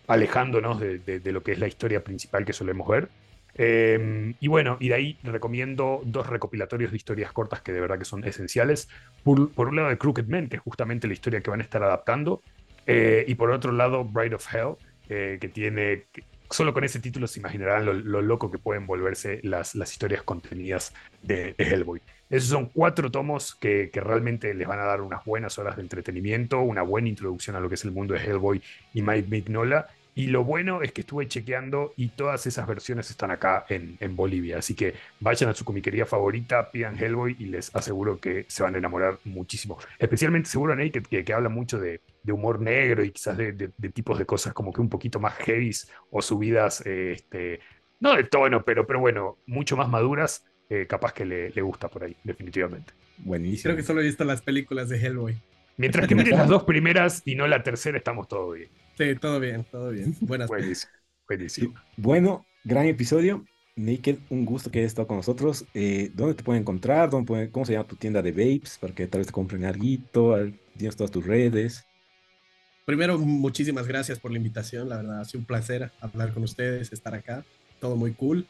[0.07, 3.09] alejándonos de lo que es la historia principal que solemos ver.
[3.57, 7.97] Em, y bueno, y de ahí recomiendo dos recopilatorios de historias cortas que de verdad
[7.97, 8.89] que son esenciales.
[9.23, 11.81] Por, un lado, de Crooked Men, que es justamente la historia que van a estar
[11.81, 12.41] adaptando.
[12.85, 14.75] Eh, y por otro lado, Bride of Hell,
[15.09, 16.05] eh, que tiene.
[16.49, 21.55] solo con ese título se imaginarán lo, loco que pueden volverse las, historias contenidas de,
[21.57, 22.01] Hellboy.
[22.29, 26.59] Esos son cuatro tomos que, realmente les van a dar unas buenas horas de entretenimiento,
[26.61, 28.61] una buena introducción a lo que es el mundo de Hellboy
[28.93, 33.31] y Mike Mignola y lo bueno es que estuve chequeando y todas esas versiones están
[33.31, 34.59] acá en, en, Bolivia.
[34.59, 38.75] Así que vayan a su comiquería favorita, pidan Hellboy y les aseguro que se van
[38.75, 39.77] a enamorar muchísimo.
[39.99, 43.89] Especialmente seguro Naked, que, que habla mucho de, de, humor negro y quizás de, de,
[43.89, 45.71] tipos de cosas como que un poquito más heavy
[46.11, 47.59] o subidas, este,
[47.99, 50.45] no de tono, pero, pero bueno, mucho más maduras.
[50.67, 52.91] Eh, capaz que le, le gusta por ahí, definitivamente.
[53.19, 53.63] Buenísimo.
[53.65, 55.37] Creo que solo he visto las películas de Hellboy.
[55.77, 58.69] Mientras que miren las dos primeras y no la tercera, estamos todo bien.
[58.97, 60.15] Sí, todo bien, todo bien.
[60.21, 60.91] Buenas Buenísimo.
[61.27, 61.73] Buenísimo.
[61.97, 63.45] Bueno, gran episodio.
[63.75, 65.65] Naked, un gusto que hayas estado con nosotros.
[65.73, 67.09] Eh, ¿Dónde te pueden encontrar?
[67.09, 68.77] ¿Dónde ¿Cómo se llama tu tienda de vapes?
[68.79, 69.83] Para que tal vez te compren algo.
[70.77, 71.85] Tienes todas tus redes.
[72.85, 74.87] Primero, muchísimas gracias por la invitación.
[74.87, 77.43] La verdad, ha sido un placer hablar con ustedes, estar acá.
[77.79, 78.45] Todo muy cool.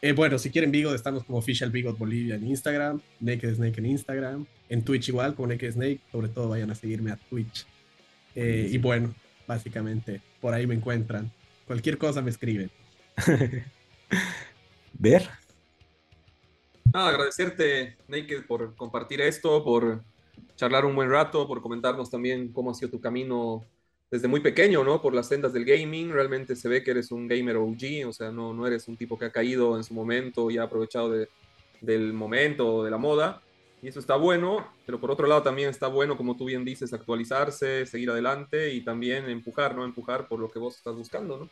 [0.00, 3.86] Eh, bueno, si quieren Bigot, estamos como Official Bigot Bolivia en Instagram, Naked Snake en
[3.86, 6.00] Instagram, en Twitch igual, como Naked Snake.
[6.10, 7.66] Sobre todo vayan a seguirme a Twitch.
[8.34, 9.14] Eh, y bueno,
[9.46, 10.22] básicamente.
[10.40, 11.30] Por ahí me encuentran.
[11.66, 12.70] Cualquier cosa me escriben.
[14.94, 15.28] Ver.
[16.94, 20.02] Nada, agradecerte, Naked, por compartir esto, por
[20.56, 23.64] charlar un buen rato, por comentarnos también cómo ha sido tu camino
[24.10, 25.02] desde muy pequeño, ¿no?
[25.02, 26.10] Por las sendas del gaming.
[26.10, 29.18] Realmente se ve que eres un gamer OG, o sea, no, no eres un tipo
[29.18, 31.28] que ha caído en su momento y ha aprovechado de,
[31.80, 33.42] del momento, de la moda.
[33.82, 36.92] Y eso está bueno, pero por otro lado también está bueno, como tú bien dices,
[36.92, 39.84] actualizarse, seguir adelante y también empujar, ¿no?
[39.84, 41.50] Empujar por lo que vos estás buscando, ¿no?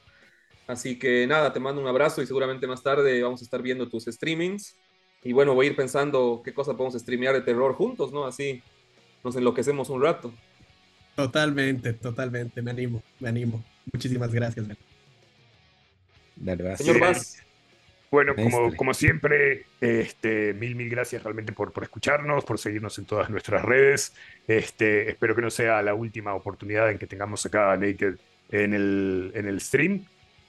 [0.67, 3.89] Así que nada, te mando un abrazo y seguramente más tarde vamos a estar viendo
[3.89, 4.77] tus streamings.
[5.23, 8.25] Y bueno, voy a ir pensando qué cosa podemos streamear de terror juntos, ¿no?
[8.25, 8.63] Así
[9.25, 10.33] nos enloquecemos un rato.
[11.16, 13.64] Totalmente, totalmente, me animo, me animo.
[13.93, 14.66] Muchísimas gracias.
[16.37, 17.41] Dale, Señor Vaz.
[18.11, 23.07] Bueno, como, como siempre, este, mil, mil gracias realmente por, por escucharnos, por seguirnos en
[23.07, 24.14] todas nuestras redes.
[24.47, 28.14] Este, espero que no sea la última oportunidad en que tengamos acá a Naked
[28.51, 30.05] en el, en el stream.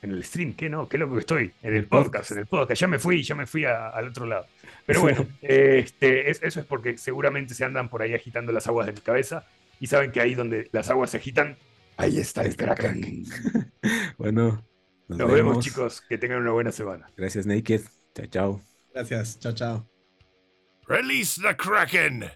[0.06, 0.88] En el stream, ¿qué no?
[0.88, 1.52] ¿Qué loco que estoy?
[1.64, 2.80] En el podcast, en el podcast.
[2.80, 4.46] Ya me fui, ya me fui al otro lado.
[4.86, 8.94] Pero bueno, este, eso es porque seguramente se andan por ahí agitando las aguas de
[8.94, 9.48] mi cabeza
[9.80, 11.58] y saben que ahí donde las aguas se agitan,
[11.98, 13.26] ahí está el Kraken.
[14.20, 14.64] bueno,
[15.08, 15.66] nos, vemos.
[15.66, 16.02] chicos.
[16.08, 17.10] Que tengan una buena semana.
[17.18, 17.82] Gracias, Naked.
[18.14, 18.62] Chao, chao.
[18.94, 19.40] Gracias.
[19.40, 19.90] Chao, chao.
[20.88, 22.30] Release the Kraken.